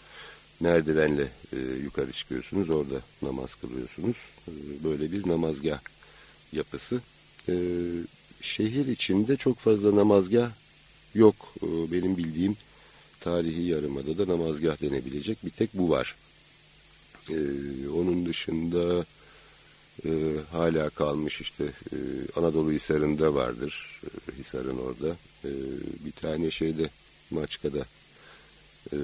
merdivenle 0.61 1.28
e, 1.52 1.59
yukarı 1.85 2.12
çıkıyorsunuz. 2.12 2.70
Orada 2.70 3.00
namaz 3.22 3.55
kılıyorsunuz. 3.55 4.16
Böyle 4.85 5.12
bir 5.12 5.28
namazgah 5.28 5.81
yapısı. 6.52 7.00
Şehir 8.40 8.87
içinde 8.87 9.37
çok 9.37 9.59
fazla 9.59 9.96
namazgah 9.96 10.50
yok. 11.14 11.55
Benim 11.62 12.16
bildiğim 12.16 12.57
tarihi 13.20 13.62
yarımada 13.62 14.18
da 14.18 14.33
namazgah 14.33 14.83
denebilecek 14.83 15.44
bir 15.44 15.50
tek 15.50 15.74
bu 15.74 15.90
var. 15.90 16.16
Onun 17.94 18.26
dışında 18.26 19.05
e, 20.05 20.11
hala 20.52 20.90
kalmış 20.90 21.40
işte 21.40 21.64
e, 21.64 21.96
Anadolu 22.37 22.72
Hisarı'nda 22.72 23.35
vardır. 23.35 24.00
E, 24.05 24.38
Hisar'ın 24.38 24.78
orada. 24.78 25.16
E, 25.44 25.50
bir 26.05 26.12
tane 26.12 26.50
şeyde 26.50 26.90
Maçka'da 27.31 27.85
e, 28.92 28.98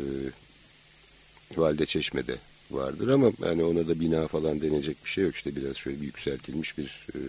Valide 1.57 1.87
Çeşme'de 1.87 2.37
vardır 2.70 3.09
ama 3.09 3.33
yani 3.44 3.64
ona 3.64 3.88
da 3.88 4.01
bina 4.01 4.29
falan 4.29 4.61
denecek 4.61 5.05
bir 5.05 5.11
şey 5.11 5.24
yok. 5.24 5.35
İşte 5.35 5.57
biraz 5.57 5.77
şöyle 5.77 6.01
bir 6.01 6.07
yükseltilmiş 6.07 6.79
bir 6.79 7.07
e, 7.14 7.20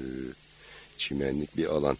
çimenlik 0.98 1.58
bir 1.58 1.66
alan. 1.66 1.98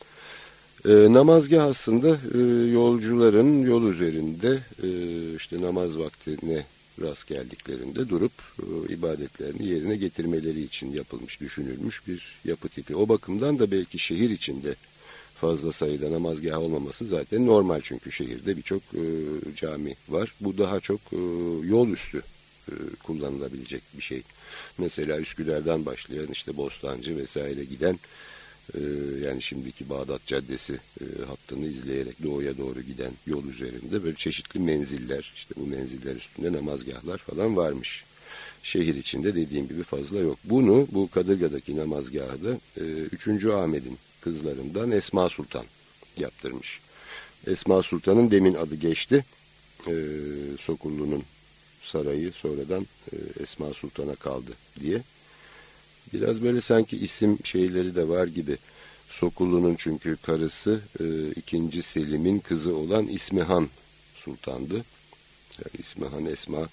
E, 0.86 0.90
namazgah 0.90 1.64
aslında 1.64 2.10
e, 2.10 2.72
yolcuların 2.72 3.62
yol 3.62 3.92
üzerinde 3.92 4.60
e, 4.84 4.90
işte 5.36 5.62
namaz 5.62 5.98
vaktine 5.98 6.66
rast 7.02 7.28
geldiklerinde 7.28 8.10
durup 8.10 8.32
e, 8.60 8.94
ibadetlerini 8.94 9.68
yerine 9.68 9.96
getirmeleri 9.96 10.62
için 10.62 10.92
yapılmış, 10.92 11.42
düşünülmüş 11.42 12.08
bir 12.08 12.40
yapı 12.46 12.70
tipi. 12.70 12.96
O 12.96 13.10
bakımdan 13.10 13.60
da 13.60 13.72
belki 13.72 14.00
şehir 14.00 14.30
içinde 14.30 14.76
fazla 15.36 15.72
sayıda 15.72 16.12
namazgah 16.12 16.60
olmaması 16.60 17.06
zaten 17.06 17.46
normal 17.46 17.82
çünkü 17.84 18.12
şehirde 18.12 18.58
birçok 18.58 18.82
e, 18.94 19.04
cami 19.56 19.96
var. 20.10 20.34
Bu 20.42 20.58
daha 20.58 20.80
çok 20.80 21.00
e, 21.14 21.18
yol 21.68 21.90
üstü 21.90 22.22
kullanılabilecek 23.04 23.82
bir 23.98 24.02
şey. 24.02 24.22
Mesela 24.78 25.20
Üsküdar'dan 25.20 25.86
başlayan 25.86 26.28
işte 26.32 26.58
Bostancı 26.58 27.18
vesaire 27.18 27.64
giden 27.64 28.00
ee, 28.76 28.80
yani 29.26 29.42
şimdiki 29.42 29.90
Bağdat 29.90 30.26
Caddesi 30.26 30.74
e, 30.74 31.06
hattını 31.28 31.68
izleyerek 31.68 32.24
doğuya 32.24 32.58
doğru 32.58 32.82
giden 32.82 33.12
yol 33.28 33.46
üzerinde 33.46 34.04
böyle 34.04 34.16
çeşitli 34.16 34.60
menziller 34.60 35.32
işte 35.36 35.56
bu 35.58 35.68
menziller 35.68 36.16
üstünde 36.16 36.54
namazgahlar 36.54 37.18
falan 37.18 37.58
varmış. 37.58 38.04
Şehir 38.64 38.96
içinde 38.96 39.36
dediğim 39.36 39.68
gibi 39.68 39.84
fazla 39.84 40.20
yok. 40.20 40.38
Bunu 40.44 40.88
bu 40.92 41.10
Kadırga'daki 41.10 41.78
namazgahda 41.78 42.60
3. 43.12 43.28
E, 43.28 43.54
Ahmet'in 43.54 43.98
kızlarından 44.22 44.92
Esma 44.92 45.30
Sultan 45.30 45.66
yaptırmış. 46.18 46.80
Esma 47.48 47.84
Sultan'ın 47.84 48.32
demin 48.32 48.54
adı 48.54 48.76
geçti. 48.76 49.26
E, 49.88 49.94
Sokullu'nun 50.60 51.24
sarayı 51.82 52.32
sonradan 52.32 52.88
e, 53.14 53.44
Esma 53.44 53.74
Sultan'a 53.74 54.16
kaldı 54.16 54.52
diye. 54.80 55.02
Biraz 56.14 56.44
böyle 56.44 56.62
sanki 56.62 56.98
isim 56.98 57.38
şeyleri 57.44 57.96
de 57.96 58.08
var 58.08 58.28
gibi. 58.28 58.58
Sokulu'nun 59.08 59.76
çünkü 59.78 60.18
karısı 60.18 60.80
e, 61.00 61.32
2. 61.32 61.82
Selim'in 61.82 62.40
kızı 62.40 62.76
olan 62.76 63.08
İsmihan 63.08 63.68
Sultan'dı. 64.16 64.76
Yani 65.60 65.80
İsmihan 65.80 66.26
Esma 66.26 66.68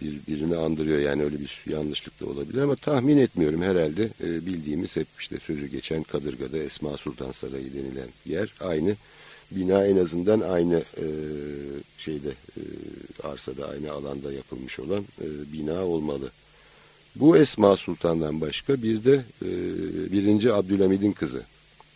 birbirini 0.00 0.56
andırıyor 0.56 0.98
yani 0.98 1.22
öyle 1.22 1.40
bir 1.40 1.62
yanlışlık 1.66 2.20
da 2.20 2.26
olabilir 2.26 2.62
ama 2.62 2.76
tahmin 2.76 3.16
etmiyorum 3.16 3.62
herhalde 3.62 4.08
e, 4.24 4.46
bildiğimiz 4.46 4.96
hep 4.96 5.06
işte 5.18 5.36
sözü 5.38 5.66
geçen 5.66 6.02
Kadırga'da 6.02 6.58
Esma 6.58 6.96
Sultan 6.96 7.32
Sarayı 7.32 7.74
denilen 7.74 8.08
yer 8.26 8.54
aynı 8.60 8.96
bina 9.50 9.86
en 9.86 9.96
azından 9.96 10.40
aynı 10.40 10.76
e, 10.76 11.06
şeyde 11.98 12.28
e, 12.28 12.62
arsada 13.22 13.68
aynı 13.68 13.92
alanda 13.92 14.32
yapılmış 14.32 14.80
olan 14.80 15.04
e, 15.20 15.52
bina 15.52 15.84
olmalı 15.84 16.30
bu 17.16 17.36
Esma 17.36 17.76
Sultan'dan 17.76 18.40
başka 18.40 18.82
bir 18.82 19.04
de 19.04 19.24
e, 19.42 19.48
birinci 20.12 20.52
Abdülhamid'in 20.52 21.12
kızı 21.12 21.42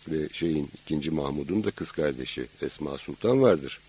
ve 0.08 0.28
şeyin 0.32 0.68
ikinci 0.84 1.10
Mahmud'un 1.10 1.64
da 1.64 1.70
kız 1.70 1.92
kardeşi 1.92 2.46
Esma 2.62 2.98
Sultan 2.98 3.42
vardır. 3.42 3.80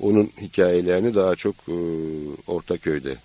onun 0.00 0.30
hikayelerini 0.40 1.14
daha 1.14 1.36
çok 1.36 1.54
e, 1.68 1.76
Ortaköy'de 2.46 3.16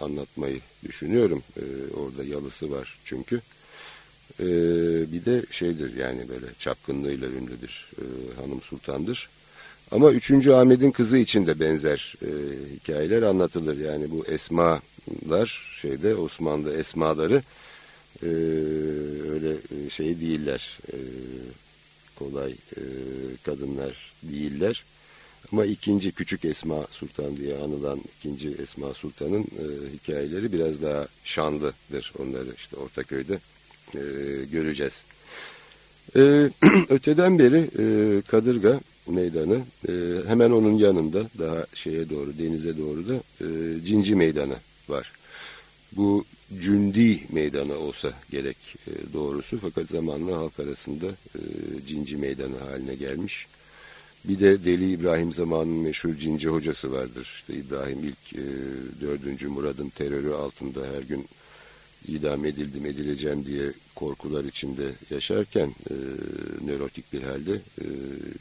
anlatmayı 0.00 0.60
düşünüyorum. 0.84 1.42
E, 1.56 1.94
orada 1.94 2.24
yalısı 2.24 2.70
var 2.70 2.98
çünkü. 3.04 3.40
E, 4.40 4.46
bir 5.12 5.24
de 5.24 5.44
şeydir 5.50 5.96
yani 5.96 6.28
böyle 6.28 6.46
çapkınlığıyla 6.58 7.28
ünlüdür. 7.28 7.90
E, 7.98 8.04
Hanım 8.40 8.62
Sultan'dır. 8.62 9.28
Ama 9.92 10.10
3. 10.12 10.46
Ahmet'in 10.46 10.90
kızı 10.90 11.18
için 11.18 11.46
de 11.46 11.60
benzer 11.60 12.14
e, 12.22 12.30
hikayeler 12.76 13.22
anlatılır. 13.22 13.78
Yani 13.78 14.10
bu 14.10 14.26
esmalar 14.26 15.78
şeyde 15.80 16.14
Osmanlı 16.14 16.76
esmaları 16.76 17.42
e, 18.22 18.26
öyle 19.30 19.50
e, 19.50 19.90
şey 19.90 20.20
değiller. 20.20 20.78
E, 20.92 20.96
kolay 22.18 22.50
e, 22.52 22.82
kadınlar 23.44 24.12
değiller. 24.22 24.84
Ama 25.52 25.64
ikinci 25.64 26.12
Küçük 26.12 26.44
Esma 26.44 26.86
Sultan 26.90 27.36
diye 27.36 27.56
anılan 27.56 28.00
ikinci 28.18 28.48
Esma 28.62 28.94
Sultan'ın 28.94 29.42
e, 29.42 29.64
hikayeleri 29.92 30.52
biraz 30.52 30.82
daha 30.82 31.06
şanlıdır. 31.24 32.12
Onları 32.18 32.48
işte 32.56 32.76
Ortaköy'de 32.76 33.38
e, 33.94 34.00
göreceğiz. 34.52 34.92
E, 36.16 36.20
öteden 36.88 37.38
beri 37.38 37.70
e, 37.78 38.22
Kadırga 38.22 38.80
Meydanı 39.06 39.60
e, 39.88 39.92
hemen 40.26 40.50
onun 40.50 40.72
yanında 40.72 41.22
daha 41.38 41.66
şeye 41.74 42.10
doğru 42.10 42.38
denize 42.38 42.78
doğru 42.78 43.08
da 43.08 43.14
e, 43.14 43.46
Cinci 43.86 44.14
Meydanı 44.14 44.56
var. 44.88 45.12
Bu 45.92 46.24
Cündi 46.62 47.20
Meydanı 47.32 47.78
olsa 47.78 48.12
gerek 48.30 48.56
e, 48.86 49.12
doğrusu 49.12 49.58
fakat 49.62 49.88
zamanla 49.88 50.36
halk 50.36 50.60
arasında 50.60 51.06
e, 51.06 51.40
Cinci 51.88 52.16
Meydanı 52.16 52.58
haline 52.58 52.94
gelmiş. 52.94 53.46
Bir 54.24 54.40
de 54.40 54.64
Deli 54.64 54.92
İbrahim 54.92 55.32
zamanının 55.32 55.82
meşhur 55.82 56.14
cinci 56.14 56.48
hocası 56.48 56.92
vardır. 56.92 57.28
İşte 57.36 57.54
İbrahim 57.54 57.98
ilk 58.04 58.32
e, 58.32 58.44
4. 59.00 59.42
Murad'ın 59.42 59.88
terörü 59.88 60.32
altında 60.32 60.80
her 60.94 61.02
gün 61.02 61.26
idam 62.08 62.44
edildim 62.44 62.86
edileceğim 62.86 63.46
diye 63.46 63.72
korkular 63.94 64.44
içinde 64.44 64.92
yaşarken 65.10 65.74
e, 65.90 65.94
nörotik 66.66 67.12
bir 67.12 67.22
halde 67.22 67.52
e, 67.54 67.86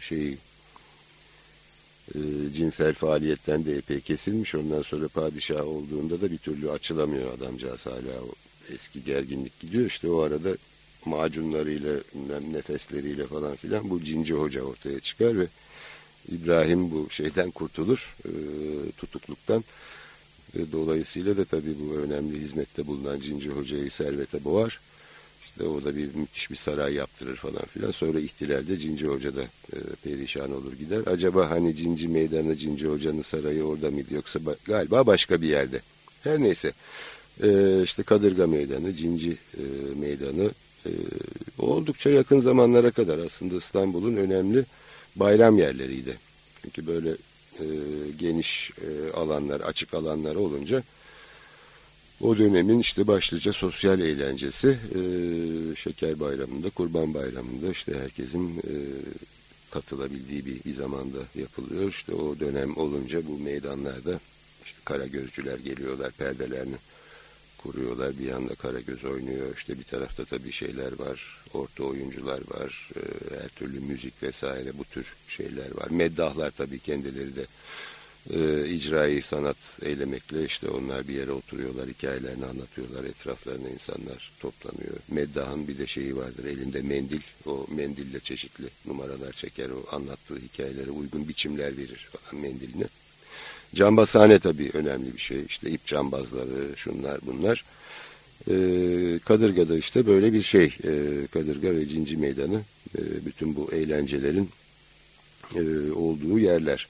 şeyi 0.02 0.38
e, 2.16 2.20
cinsel 2.56 2.94
faaliyetten 2.94 3.66
de 3.66 3.78
epey 3.78 4.02
kesilmiş. 4.02 4.56
Ondan 4.56 4.82
sonra 4.82 5.08
padişah 5.08 5.68
olduğunda 5.68 6.22
da 6.22 6.32
bir 6.32 6.38
türlü 6.38 6.72
açılamıyor 6.72 7.34
adamcağız 7.34 7.86
hala 7.86 8.22
o 8.22 8.32
eski 8.74 9.04
gerginlik 9.04 9.60
gidiyor. 9.60 9.86
İşte 9.86 10.10
o 10.10 10.20
arada 10.20 10.50
macunlarıyla, 11.06 12.00
nefesleriyle 12.52 13.28
falan 13.28 13.56
filan 13.56 13.90
bu 13.90 14.04
cinci 14.04 14.34
hoca 14.34 14.62
ortaya 14.62 15.00
çıkar 15.00 15.40
ve 15.40 15.48
İbrahim 16.32 16.92
bu 16.92 17.10
şeyden 17.10 17.52
kurtulur, 17.52 18.16
e, 18.26 18.32
tutukluktan. 18.98 19.64
E, 20.56 20.72
dolayısıyla 20.72 21.38
da 21.38 21.46
tabii 21.46 21.76
bu 21.80 21.96
önemli 21.96 22.42
hizmette 22.42 22.88
bulunan 22.88 23.20
Cinci 23.20 23.50
Hoca'yı 23.50 23.92
servete 23.92 24.44
boğar. 24.44 24.80
İşte 25.60 25.70
orada 25.70 25.96
bir 25.96 26.16
müthiş 26.16 26.52
bir 26.52 26.56
saray 26.56 26.94
yaptırır 26.94 27.36
falan 27.36 27.66
filan. 27.74 27.92
Sonra 27.92 28.20
ihtilalde 28.20 28.78
Cinci 28.78 29.08
Hoca 29.08 29.36
da 29.36 29.42
e, 29.42 29.78
perişan 30.04 30.52
olur 30.52 30.74
gider. 30.74 31.02
Acaba 31.06 31.50
hani 31.50 31.76
Cinci 31.76 32.08
Meydanı, 32.08 32.56
Cinci 32.56 32.88
Hoca'nın 32.88 33.22
sarayı 33.22 33.64
orada 33.64 33.92
mıydı 33.92 34.14
yoksa 34.14 34.46
ba 34.46 34.56
galiba 34.66 35.08
başka 35.08 35.42
bir 35.42 35.48
yerde. 35.48 35.82
Her 36.24 36.40
neyse 36.42 36.72
e, 37.44 37.82
işte 37.84 38.04
Kadırga 38.04 38.48
Meydanı, 38.48 38.94
Cinci 38.94 39.38
e, 39.58 39.64
Meydanı 40.00 40.52
e, 40.86 40.92
oldukça 41.58 42.10
yakın 42.10 42.42
zamanlara 42.42 42.92
kadar 42.92 43.20
aslında 43.20 43.56
İstanbul'un 43.56 44.16
önemli 44.16 44.66
bayram 45.16 45.58
yerleriydi. 45.58 46.18
Çünkü 46.62 46.88
böyle 46.88 47.10
e, 47.60 47.66
geniş 48.20 48.72
e, 48.82 49.12
alanlar, 49.12 49.62
açık 49.62 49.94
alanlar 49.94 50.36
olunca 50.36 50.84
o 52.22 52.38
dönemin 52.38 52.80
işte 52.80 53.08
başlıca 53.08 53.54
sosyal 53.54 54.00
eğlencesi 54.00 54.68
e, 54.68 55.02
Şeker 55.76 56.20
Bayramı'nda, 56.20 56.70
Kurban 56.70 57.14
Bayramı'nda 57.14 57.72
işte 57.72 58.00
herkesin 58.00 58.58
e, 58.58 58.76
katılabildiği 59.72 60.46
bir, 60.46 60.64
bir 60.64 60.76
zamanda 60.76 61.18
yapılıyor. 61.36 61.90
İşte 61.90 62.14
o 62.14 62.40
dönem 62.40 62.78
olunca 62.78 63.28
bu 63.28 63.38
meydanlarda 63.38 64.20
işte 64.66 64.78
kara 64.86 65.06
gözcüler 65.06 65.60
geliyorlar 65.60 66.12
perdelerini 66.12 66.76
kuruyorlar. 67.58 68.20
Bir 68.20 68.26
yanda 68.26 68.56
Karagöz 68.56 69.06
oynuyor. 69.06 69.58
İşte 69.58 69.80
bir 69.80 69.84
tarafta 69.84 70.26
tabii 70.26 70.52
şeyler 70.52 71.00
var. 71.00 71.44
Orta 71.54 71.84
oyuncular 71.84 72.40
var. 72.48 72.90
E, 72.96 73.02
her 73.42 73.48
türlü 73.48 73.80
müzik 73.80 74.24
vesaire 74.24 74.78
bu 74.78 74.84
tür 74.84 75.14
şeyler 75.28 75.72
var. 75.76 75.90
Meddahlar 75.90 76.52
tabii 76.52 76.80
kendileri 76.80 77.36
de 77.36 77.46
e, 78.34 78.70
icrai 78.70 79.22
sanat 79.22 79.58
eylemekle 79.82 80.46
işte 80.46 80.70
onlar 80.70 81.08
bir 81.08 81.14
yere 81.14 81.32
oturuyorlar. 81.32 81.88
Hikayelerini 81.88 82.46
anlatıyorlar. 82.46 83.04
Etraflarına 83.04 83.70
insanlar 83.70 84.32
toplanıyor. 84.40 84.98
Meddahın 85.12 85.68
bir 85.68 85.78
de 85.78 85.88
şeyi 85.88 86.18
vardır. 86.18 86.46
Elinde 86.46 86.82
mendil. 86.82 87.22
O 87.46 87.68
mendille 87.76 88.20
çeşitli 88.20 88.66
numaralar 88.86 89.32
çeker. 89.34 89.70
O 89.70 89.96
anlattığı 89.96 90.36
hikayelere 90.36 90.92
uygun 90.92 91.28
biçimler 91.28 91.78
verir 91.78 92.10
falan 92.12 92.42
mendiline. 92.42 92.86
Cambazhane 93.76 94.40
tabii 94.40 94.72
önemli 94.74 95.14
bir 95.14 95.22
şey. 95.22 95.46
İşte 95.50 95.70
ip 95.70 95.86
cambazları, 95.86 96.76
şunlar 96.76 97.20
bunlar. 97.26 97.66
E, 98.48 98.56
Kadırga'da 99.26 99.78
işte 99.78 100.08
böyle 100.08 100.34
bir 100.34 100.44
şey. 100.44 100.66
E, 100.66 101.28
Kadırga 101.34 101.76
ve 101.76 101.88
Cinci 101.88 102.18
Meydanı 102.18 102.62
e, 102.98 103.26
bütün 103.26 103.56
bu 103.56 103.72
eğlencelerin 103.72 104.50
e, 105.56 105.92
olduğu 105.92 106.40
yerler. 106.40 106.88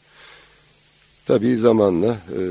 Tabii 1.29 1.57
zamanla 1.57 2.17
e, 2.37 2.41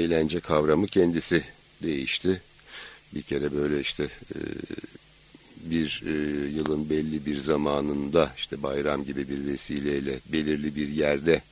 eğlence 0.00 0.40
kavramı 0.40 0.86
kendisi 0.86 1.42
değişti. 1.82 2.42
Bir 3.14 3.22
kere 3.22 3.54
böyle 3.54 3.80
işte 3.80 4.02
e, 4.34 4.38
bir 5.56 6.02
e, 6.06 6.10
yılın 6.56 6.90
belli 6.90 7.26
bir 7.26 7.40
zamanında 7.40 8.32
işte 8.36 8.62
bayram 8.62 9.04
gibi 9.04 9.28
bir 9.28 9.46
vesileyle 9.46 10.18
belirli 10.32 10.76
bir 10.76 10.88
yerde 10.88 11.42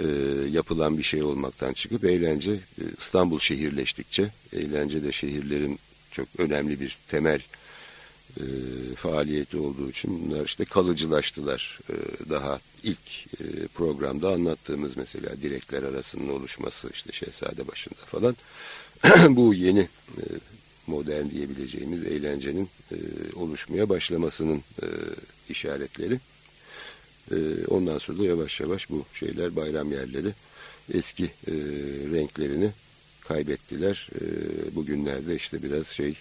e, 0.00 0.04
yapılan 0.50 0.98
bir 0.98 1.02
şey 1.02 1.22
olmaktan 1.22 1.72
çıkıp 1.72 2.04
eğlence 2.04 2.50
e, 2.50 2.82
İstanbul 2.98 3.38
şehirleştikçe 3.38 4.28
eğlence 4.52 5.04
de 5.04 5.12
şehirlerin 5.12 5.78
çok 6.10 6.28
önemli 6.38 6.80
bir 6.80 6.98
temel 7.08 7.40
e, 8.36 8.44
faaliyeti 8.94 9.56
olduğu 9.56 9.90
için 9.90 10.24
bunlar 10.24 10.44
işte 10.44 10.64
kalıcılaştılar. 10.64 11.78
E, 11.90 11.94
daha 12.30 12.60
ilk 12.82 13.26
e, 13.40 13.66
programda 13.74 14.28
anlattığımız 14.32 14.96
mesela 14.96 15.42
direkler 15.42 15.82
arasının 15.82 16.28
oluşması 16.28 16.90
işte 16.92 17.12
Şehzade 17.12 17.68
başında 17.68 18.04
falan 18.06 18.36
bu 19.36 19.54
yeni 19.54 19.88
e, 20.18 20.24
modern 20.86 21.30
diyebileceğimiz 21.30 22.04
eğlencenin 22.04 22.68
e, 22.92 22.96
oluşmaya 23.36 23.88
başlamasının 23.88 24.58
e, 24.82 24.86
işaretleri. 25.48 26.20
E, 27.30 27.36
ondan 27.68 27.98
sonra 27.98 28.18
da 28.18 28.24
yavaş 28.24 28.60
yavaş 28.60 28.90
bu 28.90 29.04
şeyler 29.14 29.56
bayram 29.56 29.92
yerleri 29.92 30.32
eski 30.94 31.24
e, 31.24 31.52
renklerini 32.12 32.70
kaybettiler. 33.20 34.08
E, 34.14 34.24
bugünlerde 34.74 35.36
işte 35.36 35.62
biraz 35.62 35.86
şey 35.86 36.14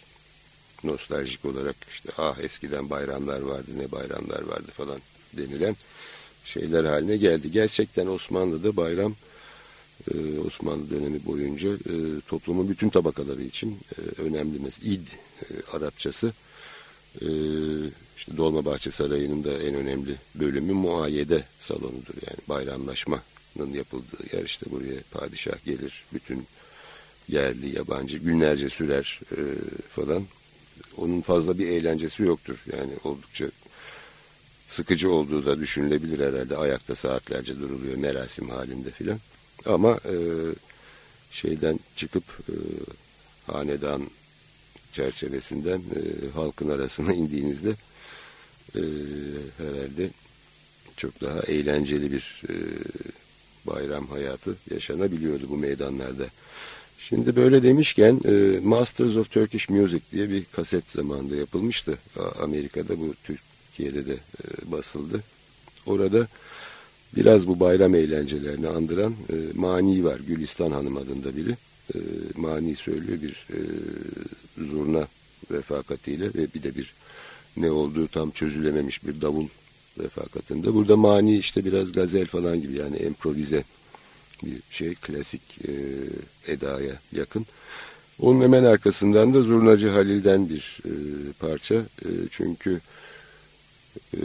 nostaljik 0.83 1.45
olarak 1.45 1.75
işte 1.91 2.09
ah 2.17 2.39
eskiden 2.39 2.89
bayramlar 2.89 3.41
vardı 3.41 3.71
ne 3.77 3.91
bayramlar 3.91 4.41
vardı 4.41 4.71
falan 4.71 4.99
denilen 5.37 5.75
şeyler 6.45 6.83
haline 6.85 7.17
geldi. 7.17 7.51
Gerçekten 7.51 8.07
Osmanlı'da 8.07 8.77
bayram 8.77 9.15
e, 10.13 10.39
Osmanlı 10.39 10.89
dönemi 10.89 11.25
boyunca 11.25 11.69
e, 11.69 12.21
toplumun 12.27 12.69
bütün 12.69 12.89
tabakaları 12.89 13.43
için 13.43 13.77
e, 13.97 14.21
önemli. 14.21 14.59
Mesela 14.59 14.93
İd 14.93 15.07
Arapçası 15.73 16.33
e, 17.21 17.27
işte 18.17 18.37
Dolmabahçe 18.37 18.91
Sarayı'nın 18.91 19.43
da 19.43 19.53
en 19.53 19.75
önemli 19.75 20.15
bölümü 20.35 20.73
muayede 20.73 21.43
salonudur. 21.59 22.13
Yani 22.27 22.37
bayramlaşmanın 22.49 23.73
yapıldığı 23.73 24.35
yer 24.35 24.45
işte 24.45 24.65
buraya 24.71 24.99
padişah 25.11 25.65
gelir. 25.65 26.03
Bütün 26.13 26.45
yerli, 27.27 27.75
yabancı 27.75 28.17
günlerce 28.17 28.69
sürer 28.69 29.19
falan. 29.95 30.23
Onun 30.97 31.21
fazla 31.21 31.57
bir 31.57 31.67
eğlencesi 31.67 32.23
yoktur. 32.23 32.63
Yani 32.71 32.91
oldukça 33.03 33.45
sıkıcı 34.67 35.11
olduğu 35.11 35.45
da 35.45 35.59
düşünülebilir 35.59 36.19
herhalde. 36.19 36.57
Ayakta 36.57 36.95
saatlerce 36.95 37.59
duruluyor 37.59 37.97
merasim 37.97 38.49
halinde 38.49 38.91
filan. 38.91 39.19
Ama 39.65 39.91
e, 40.05 40.15
şeyden 41.31 41.79
çıkıp 41.95 42.23
e, 42.49 42.55
hanedan 43.51 44.01
çerçevesinden 44.93 45.79
e, 45.79 46.29
halkın 46.33 46.69
arasına 46.69 47.13
indiğinizde 47.21 47.69
e, 48.75 48.81
herhalde 49.57 50.09
çok 50.97 51.21
daha 51.21 51.39
eğlenceli 51.39 52.11
bir 52.11 52.43
e, 52.49 52.55
bayram 53.67 54.07
hayatı 54.07 54.55
yaşanabiliyordu 54.71 55.49
bu 55.49 55.57
meydanlarda. 55.57 56.25
Şimdi 57.09 57.35
böyle 57.35 57.63
demişken 57.63 58.19
e, 58.25 58.59
Masters 58.63 59.15
of 59.15 59.31
Turkish 59.31 59.69
Music 59.69 60.01
diye 60.11 60.29
bir 60.29 60.43
kaset 60.43 60.91
zamanında 60.91 61.35
yapılmıştı. 61.35 61.97
Amerika'da 62.41 62.99
bu 62.99 63.13
Türkiye'de 63.23 64.05
de 64.05 64.13
e, 64.13 64.71
basıldı. 64.71 65.23
Orada 65.85 66.27
Biraz 67.15 67.47
bu 67.47 67.59
bayram 67.59 67.95
eğlencelerini 67.95 68.67
andıran 68.67 69.13
e, 69.29 69.35
Mani 69.53 70.05
var. 70.05 70.19
Gülistan 70.27 70.71
Hanım 70.71 70.97
adında 70.97 71.35
biri. 71.35 71.51
E, 71.95 71.97
Mani 72.35 72.75
söylüyor 72.75 73.21
bir 73.21 73.47
e, 73.53 73.59
zurna 74.71 75.07
refakatiyle 75.51 76.25
ve 76.25 76.47
bir 76.55 76.63
de 76.63 76.75
bir 76.75 76.93
ne 77.57 77.71
olduğu 77.71 78.07
tam 78.07 78.31
çözülememiş 78.31 79.07
bir 79.07 79.21
davul 79.21 79.47
refakatinde. 79.99 80.73
Burada 80.73 80.97
mani 80.97 81.37
işte 81.37 81.65
biraz 81.65 81.91
gazel 81.91 82.25
falan 82.25 82.61
gibi 82.61 82.73
yani 82.73 82.97
improvize 82.97 83.63
bir 84.43 84.61
şey 84.71 84.95
klasik 84.95 85.41
e, 85.67 85.73
edaya 86.51 86.93
yakın. 87.11 87.45
Onun 88.19 88.41
hemen 88.41 88.63
arkasından 88.63 89.33
da 89.33 89.41
Zurnacı 89.41 89.89
Halil'den 89.89 90.49
bir 90.49 90.77
e, 90.85 90.93
parça. 91.39 91.75
E, 91.75 92.09
çünkü 92.31 92.81
e, 94.13 94.23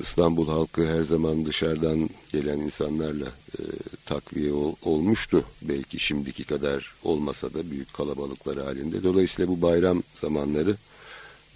İstanbul 0.00 0.48
halkı 0.48 0.86
her 0.86 1.02
zaman 1.02 1.46
dışarıdan 1.46 2.10
gelen 2.32 2.58
insanlarla 2.58 3.26
e, 3.58 3.62
takviye 4.06 4.52
ol, 4.52 4.74
olmuştu. 4.82 5.44
Belki 5.62 6.00
şimdiki 6.00 6.44
kadar 6.44 6.94
olmasa 7.04 7.54
da 7.54 7.70
büyük 7.70 7.94
kalabalıklar 7.94 8.58
halinde. 8.58 9.02
Dolayısıyla 9.02 9.48
bu 9.50 9.62
bayram 9.62 10.02
zamanları 10.20 10.76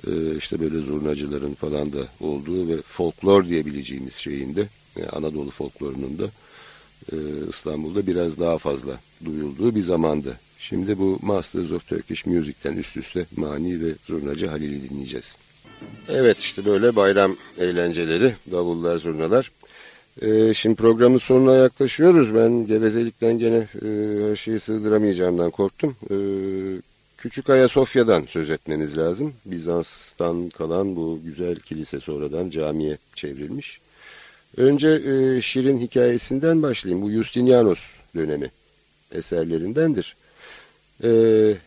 e, 0.06 0.36
işte 0.36 0.60
böyle 0.60 0.78
zurnacıların 0.78 1.54
falan 1.54 1.92
da 1.92 1.98
olduğu 2.20 2.68
ve 2.68 2.82
folklor 2.82 3.46
diyebileceğimiz 3.48 4.14
şeyinde 4.14 4.68
yani 4.96 5.08
Anadolu 5.08 5.50
folklorunun 5.50 6.18
da 6.18 6.24
e, 7.12 7.16
İstanbul'da 7.50 8.06
biraz 8.06 8.38
daha 8.38 8.58
fazla 8.58 8.92
duyulduğu 9.24 9.74
bir 9.74 9.82
zamandı. 9.82 10.36
Şimdi 10.58 10.98
bu 10.98 11.18
Masters 11.22 11.70
of 11.70 11.88
Turkish 11.88 12.26
Music'ten 12.26 12.76
üst 12.76 12.96
üste 12.96 13.26
Mani 13.36 13.80
ve 13.80 13.92
Zurnacı 14.06 14.46
Halil'i 14.46 14.90
dinleyeceğiz. 14.90 15.36
Evet 16.08 16.38
işte 16.38 16.64
böyle 16.64 16.96
bayram 16.96 17.36
eğlenceleri, 17.58 18.34
davullar, 18.50 18.98
zurnalar. 18.98 19.50
Ee, 20.22 20.54
şimdi 20.54 20.76
programın 20.76 21.18
sonuna 21.18 21.54
yaklaşıyoruz. 21.54 22.34
Ben 22.34 22.66
gevezelikten 22.66 23.38
gene 23.38 23.56
e, 23.56 23.88
her 24.30 24.36
şeyi 24.36 24.60
sığdıramayacağımdan 24.60 25.50
korktum. 25.50 25.96
Ee, 26.10 26.14
Küçük 27.18 27.50
Ayasofya'dan 27.50 28.22
söz 28.28 28.50
etmeniz 28.50 28.98
lazım. 28.98 29.34
Bizans'tan 29.46 30.48
kalan 30.48 30.96
bu 30.96 31.20
güzel 31.24 31.56
kilise 31.56 32.00
sonradan 32.00 32.50
camiye 32.50 32.98
çevrilmiş. 33.14 33.80
Önce 34.56 34.88
e, 34.88 35.42
Şirin 35.42 35.80
hikayesinden 35.80 36.62
başlayayım. 36.62 37.02
Bu 37.02 37.10
Justinianos 37.10 37.78
dönemi 38.16 38.50
eserlerindendir. 39.12 40.16
E, 41.04 41.10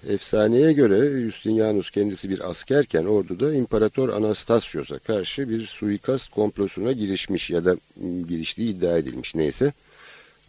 efsaneye 0.09 0.73
göre 0.73 1.21
Justinianus 1.21 1.91
kendisi 1.91 2.29
bir 2.29 2.49
askerken 2.49 3.05
orduda 3.05 3.53
İmparator 3.53 4.09
Anastasios'a 4.09 4.99
karşı 4.99 5.49
bir 5.49 5.67
suikast 5.67 6.29
komplosuna 6.29 6.91
girişmiş 6.91 7.49
ya 7.49 7.65
da 7.65 7.75
giriştiği 8.27 8.69
iddia 8.69 8.97
edilmiş 8.97 9.35
neyse. 9.35 9.73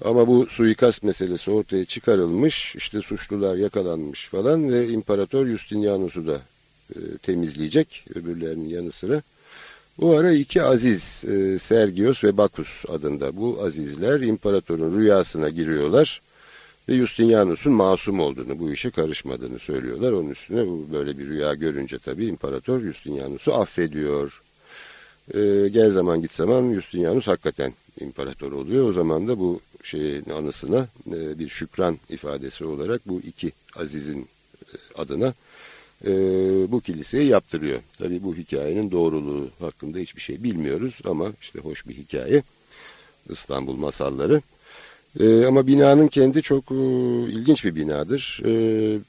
Ama 0.04 0.26
bu 0.26 0.46
suikast 0.46 1.02
meselesi 1.02 1.50
ortaya 1.50 1.84
çıkarılmış, 1.84 2.76
işte 2.76 3.00
suçlular 3.00 3.56
yakalanmış 3.56 4.28
falan 4.28 4.72
ve 4.72 4.88
İmparator 4.88 5.46
Justinianus'u 5.46 6.26
da 6.26 6.40
e, 6.90 6.98
temizleyecek 7.22 8.04
öbürlerinin 8.14 8.68
yanı 8.68 8.92
sıra. 8.92 9.22
Bu 10.02 10.16
ara 10.16 10.32
iki 10.32 10.62
aziz 10.62 11.24
e, 11.24 11.58
Sergios 11.58 12.24
ve 12.24 12.36
Bakus 12.36 12.84
adında 12.88 13.36
bu 13.36 13.62
azizler 13.64 14.20
imparatorun 14.20 14.98
rüyasına 14.98 15.48
giriyorlar 15.48 16.22
ve 16.88 16.94
Justinianus'un 16.94 17.72
masum 17.72 18.20
olduğunu, 18.20 18.58
bu 18.58 18.70
işe 18.72 18.90
karışmadığını 18.90 19.58
söylüyorlar. 19.58 20.12
Onun 20.12 20.30
üstüne 20.30 20.92
böyle 20.92 21.18
bir 21.18 21.26
rüya 21.26 21.54
görünce 21.54 21.98
tabii 21.98 22.26
imparator 22.26 22.80
Justinianus'u 22.80 23.54
affediyor. 23.54 24.42
E, 25.34 25.68
gel 25.68 25.90
zaman 25.90 26.22
git 26.22 26.32
zaman 26.32 26.74
Justinianus 26.74 27.26
hakikaten 27.26 27.72
imparator 28.00 28.52
oluyor. 28.52 28.88
O 28.88 28.92
zaman 28.92 29.28
da 29.28 29.38
bu 29.38 29.60
şeyin 29.82 30.30
anısına 30.30 30.86
e, 31.06 31.38
bir 31.38 31.48
şükran 31.48 31.98
ifadesi 32.08 32.64
olarak 32.64 33.08
bu 33.08 33.20
iki 33.20 33.52
azizin 33.76 34.28
adına 34.98 35.34
e, 36.06 36.12
bu 36.72 36.80
kiliseyi 36.80 37.28
yaptırıyor. 37.28 37.80
Tabii 37.98 38.22
bu 38.22 38.36
hikayenin 38.36 38.90
doğruluğu 38.90 39.48
hakkında 39.60 39.98
hiçbir 39.98 40.20
şey 40.20 40.42
bilmiyoruz 40.42 40.94
ama 41.04 41.32
işte 41.42 41.60
hoş 41.60 41.88
bir 41.88 41.94
hikaye. 41.94 42.42
İstanbul 43.30 43.76
masalları. 43.76 44.42
E, 45.20 45.44
ama 45.44 45.66
binanın 45.66 46.08
kendi 46.08 46.42
çok 46.42 46.64
e, 46.70 46.74
ilginç 47.32 47.64
bir 47.64 47.74
binadır. 47.74 48.40
E, 48.44 48.52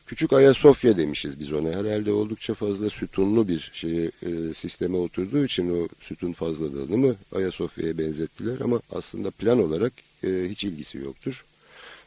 Küçük 0.07 0.33
Ayasofya 0.33 0.97
demişiz 0.97 1.39
biz 1.39 1.53
ona. 1.53 1.69
Herhalde 1.69 2.11
oldukça 2.11 2.53
fazla 2.53 2.89
sütunlu 2.89 3.47
bir 3.47 3.71
şeye, 3.73 4.05
e, 4.05 4.53
sisteme 4.53 4.97
oturduğu 4.97 5.45
için 5.45 5.83
o 5.83 5.87
sütun 6.01 6.33
fazlalığını 6.33 6.97
mı 6.97 7.15
Ayasofya'ya 7.35 7.97
benzettiler. 7.97 8.55
Ama 8.63 8.79
aslında 8.91 9.31
plan 9.31 9.59
olarak 9.59 9.93
e, 10.23 10.27
hiç 10.49 10.63
ilgisi 10.63 10.97
yoktur. 10.97 11.45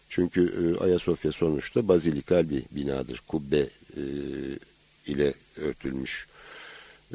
Çünkü 0.09 0.75
e, 0.81 0.85
Ayasofya 0.85 1.33
sonuçta 1.33 1.89
bazilikal 1.89 2.51
bir 2.51 2.63
binadır. 2.71 3.23
Kubbe 3.29 3.67
e, 3.97 4.03
ile 5.07 5.35
örtülmüş. 5.57 6.27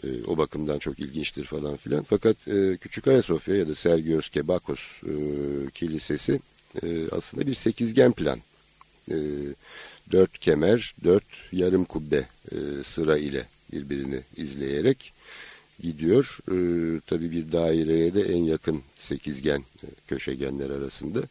E, 0.03 0.07
o 0.27 0.37
bakımdan 0.37 0.79
çok 0.79 0.99
ilginçtir 0.99 1.43
falan 1.43 1.77
filan. 1.77 2.03
Fakat 2.03 2.47
e, 2.47 2.77
Küçük 2.81 3.07
Ayasofya 3.07 3.55
ya 3.55 3.67
da 3.67 3.75
Sergios 3.75 4.29
Kebakos 4.29 4.79
e, 5.03 5.13
Kilisesi 5.73 6.39
e, 6.83 7.09
aslında 7.11 7.47
bir 7.47 7.55
sekizgen 7.55 8.11
plan. 8.11 8.39
E, 9.11 9.15
dört 10.11 10.39
kemer, 10.39 10.95
dört 11.03 11.23
yarım 11.51 11.85
kubbe 11.85 12.27
e, 12.51 12.57
sıra 12.83 13.17
ile 13.17 13.45
birbirini 13.73 14.21
izleyerek 14.37 15.13
gidiyor. 15.79 16.37
E, 16.51 16.55
tabii 17.07 17.31
bir 17.31 17.51
daireye 17.51 18.13
de 18.13 18.21
en 18.21 18.43
yakın 18.43 18.81
sekizgen 18.99 19.59
e, 19.59 19.87
köşegenler 20.07 20.69
arasında. 20.69 21.21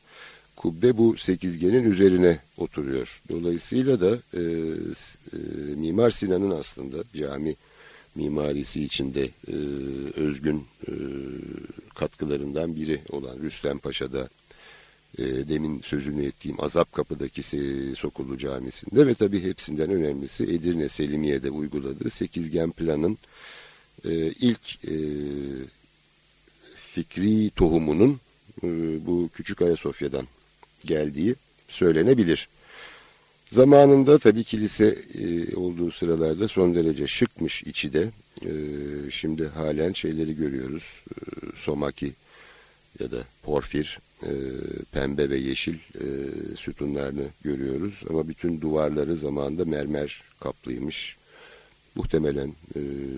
Kubbe 0.60 0.98
bu 0.98 1.16
sekizgenin 1.16 1.90
üzerine 1.90 2.38
oturuyor. 2.56 3.20
Dolayısıyla 3.28 4.00
da 4.00 4.10
e, 4.34 4.40
e, 4.40 5.38
Mimar 5.76 6.10
Sinan'ın 6.10 6.50
aslında 6.50 7.04
cami 7.14 7.56
mimarisi 8.14 8.84
içinde 8.84 9.24
e, 9.48 9.54
özgün 10.16 10.64
e, 10.88 10.92
katkılarından 11.94 12.76
biri 12.76 13.00
olan 13.10 13.38
Rüstem 13.42 13.78
Paşa'da 13.78 14.28
e, 15.18 15.24
demin 15.24 15.80
sözünü 15.80 16.26
ettiğim 16.26 16.64
Azap 16.64 16.92
Kapı'daki 16.92 17.42
Sokulu 17.96 18.38
Camisi'nde 18.38 19.06
ve 19.06 19.14
tabii 19.14 19.42
hepsinden 19.42 19.90
önemlisi 19.90 20.44
Edirne 20.44 20.88
Selimiye'de 20.88 21.50
uyguladığı 21.50 22.10
sekizgen 22.10 22.70
planın 22.70 23.18
e, 24.04 24.12
ilk 24.26 24.84
e, 24.84 24.94
fikri 26.94 27.50
tohumunun 27.50 28.20
e, 28.62 28.68
bu 29.06 29.30
Küçük 29.34 29.62
Ayasofya'dan 29.62 30.26
geldiği 30.84 31.34
söylenebilir. 31.68 32.48
Zamanında 33.52 34.18
tabii 34.18 34.44
kilise 34.44 34.96
e, 35.14 35.56
olduğu 35.56 35.90
sıralarda 35.90 36.48
son 36.48 36.74
derece 36.74 37.06
şıkmış 37.06 37.62
içi 37.62 37.92
de. 37.92 38.08
E, 38.42 38.52
şimdi 39.10 39.46
halen 39.48 39.92
şeyleri 39.92 40.36
görüyoruz. 40.36 40.82
E, 41.10 41.14
somaki 41.56 42.12
ya 43.00 43.10
da 43.10 43.18
porfir, 43.42 43.98
e, 44.22 44.30
pembe 44.92 45.30
ve 45.30 45.36
yeşil 45.36 45.78
sütunlarını 46.56 47.24
görüyoruz. 47.44 47.94
Ama 48.10 48.28
bütün 48.28 48.60
duvarları 48.60 49.16
zamanında 49.16 49.64
mermer 49.64 50.22
kaplıymış. 50.40 51.16
Muhtemelen 51.94 52.52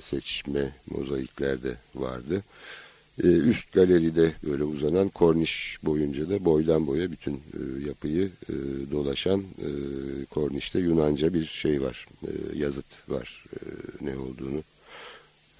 seçme 0.04 0.72
mozaikler 0.90 1.62
de 1.62 1.76
vardı. 1.94 2.42
E, 3.22 3.26
üst 3.26 3.72
galeride 3.72 4.32
böyle 4.46 4.64
uzanan 4.64 5.08
korniş 5.08 5.78
boyunca 5.84 6.30
da 6.30 6.44
boydan 6.44 6.86
boya 6.86 7.12
bütün 7.12 7.34
e, 7.34 7.88
yapıyı 7.88 8.30
e, 8.48 8.54
dolaşan 8.90 9.40
e, 9.40 9.68
kornişte 10.30 10.78
Yunanca 10.78 11.34
bir 11.34 11.46
şey 11.46 11.82
var. 11.82 12.08
E, 12.22 12.58
yazıt 12.58 13.08
var. 13.08 13.44
Ne 14.00 14.16
olduğunu 14.18 14.62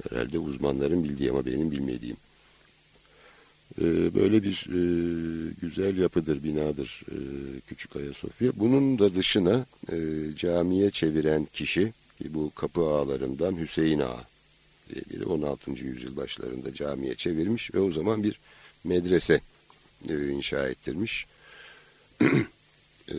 herhalde 0.03 0.39
uzmanların 0.39 1.05
bildiği 1.05 1.31
ama 1.31 1.47
benim 1.47 1.71
bilmediğim. 1.71 2.17
Böyle 4.15 4.43
bir 4.43 4.67
güzel 5.63 5.97
yapıdır, 5.97 6.45
binadır 6.45 7.03
Küçük 7.69 7.97
Ayasofya. 7.97 8.53
Bunun 8.57 8.99
da 8.99 9.15
dışına 9.15 9.67
camiye 10.37 10.91
çeviren 10.91 11.47
kişi 11.53 11.93
ki 12.19 12.35
bu 12.35 12.51
kapı 12.55 12.81
ağalarından 12.81 13.59
Hüseyin 13.59 14.01
Ağa 14.01 14.32
diye 14.93 15.03
biri 15.11 15.27
16. 15.27 15.71
yüzyıl 15.71 16.17
başlarında 16.17 16.75
camiye 16.75 17.15
çevirmiş 17.15 17.75
ve 17.75 17.81
o 17.81 17.93
zaman 17.93 18.23
bir 18.23 18.39
medrese 18.85 19.41
e, 20.09 20.29
inşa 20.29 20.69
ettirmiş. 20.69 21.27
e, 23.09 23.17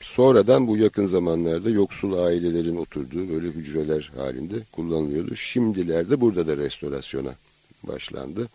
sonradan 0.00 0.66
bu 0.66 0.76
yakın 0.76 1.06
zamanlarda 1.06 1.70
yoksul 1.70 2.12
ailelerin 2.12 2.76
oturduğu 2.76 3.28
böyle 3.28 3.48
hücreler 3.48 4.10
halinde 4.16 4.56
kullanılıyordu. 4.72 5.36
Şimdilerde 5.36 6.20
burada 6.20 6.46
da 6.46 6.56
restorasyona 6.56 7.34
başlandı. 7.82 8.48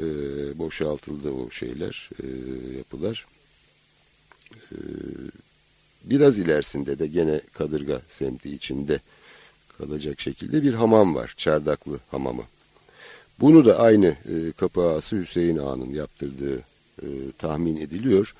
E, 0.00 0.04
boşaltıldı 0.58 1.30
o 1.30 1.50
şeyler, 1.50 2.10
e, 2.22 2.26
yapılar. 2.76 3.26
E, 4.72 4.76
biraz 6.04 6.38
ilerisinde 6.38 6.98
de 6.98 7.06
gene 7.06 7.40
Kadırga 7.54 8.02
semti 8.08 8.50
içinde 8.50 9.00
kalacak 9.78 10.20
şekilde 10.20 10.62
bir 10.62 10.74
hamam 10.74 11.14
var. 11.14 11.34
Çardaklı 11.36 11.98
hamamı. 12.10 12.42
Bunu 13.40 13.64
da 13.64 13.78
aynı 13.78 14.06
e, 14.06 14.52
kapı 14.56 15.00
Hüseyin 15.12 15.56
Ağa'nın 15.56 15.94
yaptırdığı 15.94 16.58
e, 17.02 17.06
tahmin 17.38 17.76
ediliyor. 17.76 18.34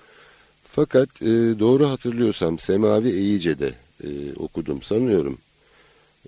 Fakat 0.72 1.22
e, 1.22 1.26
doğru 1.58 1.88
hatırlıyorsam 1.88 2.58
Semavi 2.58 3.08
Eyice'de 3.08 3.74
e, 4.04 4.08
okudum 4.36 4.82
sanıyorum. 4.82 5.38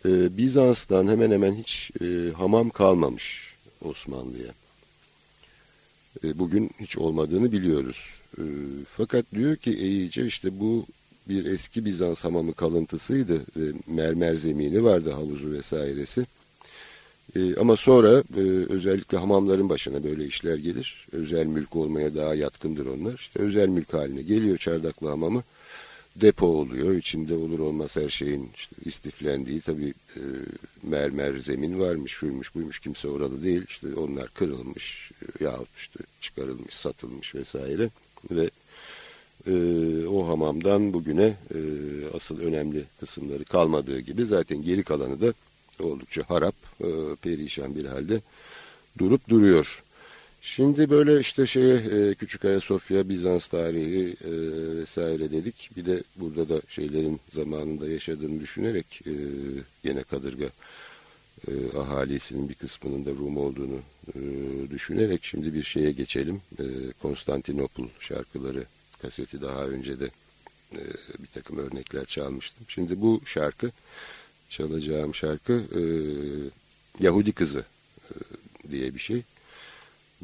E, 0.05 0.37
Bizans'tan 0.37 1.09
hemen 1.09 1.31
hemen 1.31 1.55
hiç 1.55 1.91
e, 2.01 2.33
hamam 2.33 2.71
kalmamış 2.71 3.55
Osmanlı'ya. 3.85 4.53
E, 6.25 6.39
bugün 6.39 6.71
hiç 6.81 6.99
olmadığını 6.99 7.53
biliyoruz. 7.53 7.97
E, 8.39 8.43
fakat 8.97 9.25
diyor 9.35 9.57
ki 9.57 9.71
Eyice 9.71 10.27
işte 10.27 10.61
bu 10.61 10.87
bir 11.29 11.45
eski 11.45 11.85
Bizans 11.85 12.25
hamamı 12.25 12.53
kalıntısıydı. 12.53 13.37
E, 13.37 13.63
mermer 13.87 14.35
zemini 14.35 14.85
vardı 14.85 15.11
havuzu 15.11 15.53
vesairesi. 15.53 16.27
E, 17.37 17.57
ama 17.57 17.77
sonra 17.77 18.23
e, 18.37 18.41
özellikle 18.69 19.19
hamamların 19.19 19.69
başına 19.69 20.05
böyle 20.05 20.25
işler 20.25 20.57
gelir. 20.57 21.07
Özel 21.13 21.47
mülk 21.47 21.77
olmaya 21.77 22.15
daha 22.15 22.35
yatkındır 22.35 22.87
onlar. 22.87 23.15
İşte 23.15 23.41
özel 23.41 23.69
mülk 23.69 23.95
haline 23.95 24.23
geliyor 24.23 24.59
çardaklı 24.59 25.09
hamamı. 25.09 25.43
Depo 26.17 26.47
oluyor. 26.47 26.95
İçinde 26.95 27.35
olur 27.35 27.59
olmaz 27.59 27.97
her 27.97 28.09
şeyin 28.09 28.51
işte 28.57 28.77
istiflendiği 28.85 29.61
tabii 29.61 29.95
e, 30.17 30.23
mermer 30.83 31.37
zemin 31.39 31.81
varmış, 31.81 32.13
şuymuş 32.13 32.55
buymuş 32.55 32.79
kimse 32.79 33.09
oralı 33.09 33.45
değil. 33.45 33.63
İşte 33.69 33.87
onlar 33.97 34.29
kırılmış 34.29 35.11
e, 35.23 35.45
yahut 35.45 35.69
işte 35.79 36.01
çıkarılmış, 36.21 36.75
satılmış 36.75 37.35
vesaire. 37.35 37.91
Ve 38.31 38.51
e, 39.47 39.53
o 40.07 40.29
hamamdan 40.29 40.93
bugüne 40.93 41.35
e, 41.55 41.59
asıl 42.17 42.41
önemli 42.41 42.85
kısımları 43.01 43.45
kalmadığı 43.45 44.01
gibi 44.01 44.25
zaten 44.25 44.63
geri 44.63 44.83
kalanı 44.83 45.21
da 45.21 45.33
oldukça 45.81 46.23
harap, 46.29 46.55
e, 46.81 46.89
perişan 47.23 47.75
bir 47.75 47.85
halde 47.85 48.21
durup 48.99 49.29
duruyor. 49.29 49.83
Şimdi 50.43 50.91
böyle 50.91 51.21
işte 51.21 51.47
şeye 51.47 51.75
e, 51.75 52.15
Küçük 52.15 52.45
Ayasofya, 52.45 53.09
Bizans 53.09 53.47
tarihi 53.47 54.17
e, 54.25 54.33
vesaire 54.77 55.31
dedik. 55.31 55.71
Bir 55.77 55.87
de 55.87 56.03
burada 56.17 56.49
da 56.49 56.63
şeylerin 56.69 57.21
zamanında 57.33 57.89
yaşadığını 57.89 58.41
düşünerek 58.41 59.01
e, 59.07 59.13
gene 59.85 60.03
kadırga 60.03 60.47
e, 61.49 61.79
ahalisinin 61.79 62.49
bir 62.49 62.55
kısmının 62.55 63.07
da 63.07 63.11
Rum 63.11 63.37
olduğunu 63.37 63.79
e, 64.15 64.21
düşünerek 64.71 65.25
şimdi 65.25 65.55
bir 65.55 65.63
şeye 65.63 65.93
geçelim. 65.93 66.41
E, 66.59 66.65
Konstantinopol 67.03 67.87
şarkıları 68.01 68.65
kaseti 69.03 69.43
daha 69.43 69.65
önce 69.67 70.01
de 70.01 70.11
e, 70.73 70.83
bir 71.19 71.29
takım 71.35 71.59
örnekler 71.59 72.05
çalmıştım. 72.05 72.67
Şimdi 72.69 73.01
bu 73.01 73.21
şarkı 73.25 73.71
çalacağım 74.49 75.15
şarkı 75.15 75.53
e, 75.53 75.83
Yahudi 77.05 77.33
Kızı 77.33 77.65
e, 78.11 78.15
diye 78.71 78.95
bir 78.95 79.01
şey. 79.01 79.23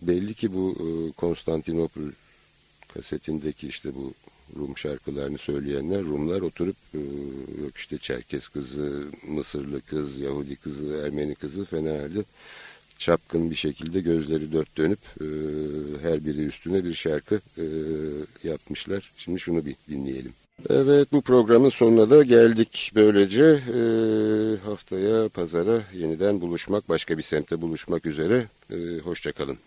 Belli 0.02 0.34
ki 0.34 0.54
bu 0.54 0.76
e, 0.80 1.12
Konstantinopol 1.12 2.10
kasetindeki 2.94 3.68
işte 3.68 3.94
bu 3.94 4.14
Rum 4.56 4.78
şarkılarını 4.78 5.38
söyleyenler 5.38 6.02
Rumlar 6.02 6.40
oturup 6.40 6.76
e, 6.94 6.98
yok 7.62 7.76
işte 7.76 7.98
Çerkes 7.98 8.48
kızı, 8.48 9.06
Mısırlı 9.28 9.80
kız, 9.80 10.16
Yahudi 10.16 10.56
kızı, 10.56 11.02
Ermeni 11.06 11.34
kızı 11.34 11.64
fena 11.64 11.90
halde 11.90 12.24
çapkın 12.98 13.50
bir 13.50 13.56
şekilde 13.56 14.00
gözleri 14.00 14.52
dört 14.52 14.76
dönüp 14.76 14.98
e, 15.20 15.26
her 16.02 16.24
biri 16.24 16.46
üstüne 16.46 16.84
bir 16.84 16.94
şarkı 16.94 17.40
e, 17.58 17.64
yapmışlar. 18.44 19.12
Şimdi 19.16 19.40
şunu 19.40 19.66
bir 19.66 19.74
dinleyelim. 19.88 20.32
Evet 20.70 21.12
bu 21.12 21.20
programın 21.20 21.70
sonuna 21.70 22.10
da 22.10 22.22
geldik. 22.22 22.92
Böylece 22.94 23.60
e, 23.74 23.80
haftaya 24.66 25.28
pazara 25.28 25.82
yeniden 25.94 26.40
buluşmak, 26.40 26.88
başka 26.88 27.18
bir 27.18 27.22
semtte 27.22 27.60
buluşmak 27.60 28.06
üzere. 28.06 28.44
E, 28.70 28.98
Hoşçakalın. 28.98 29.58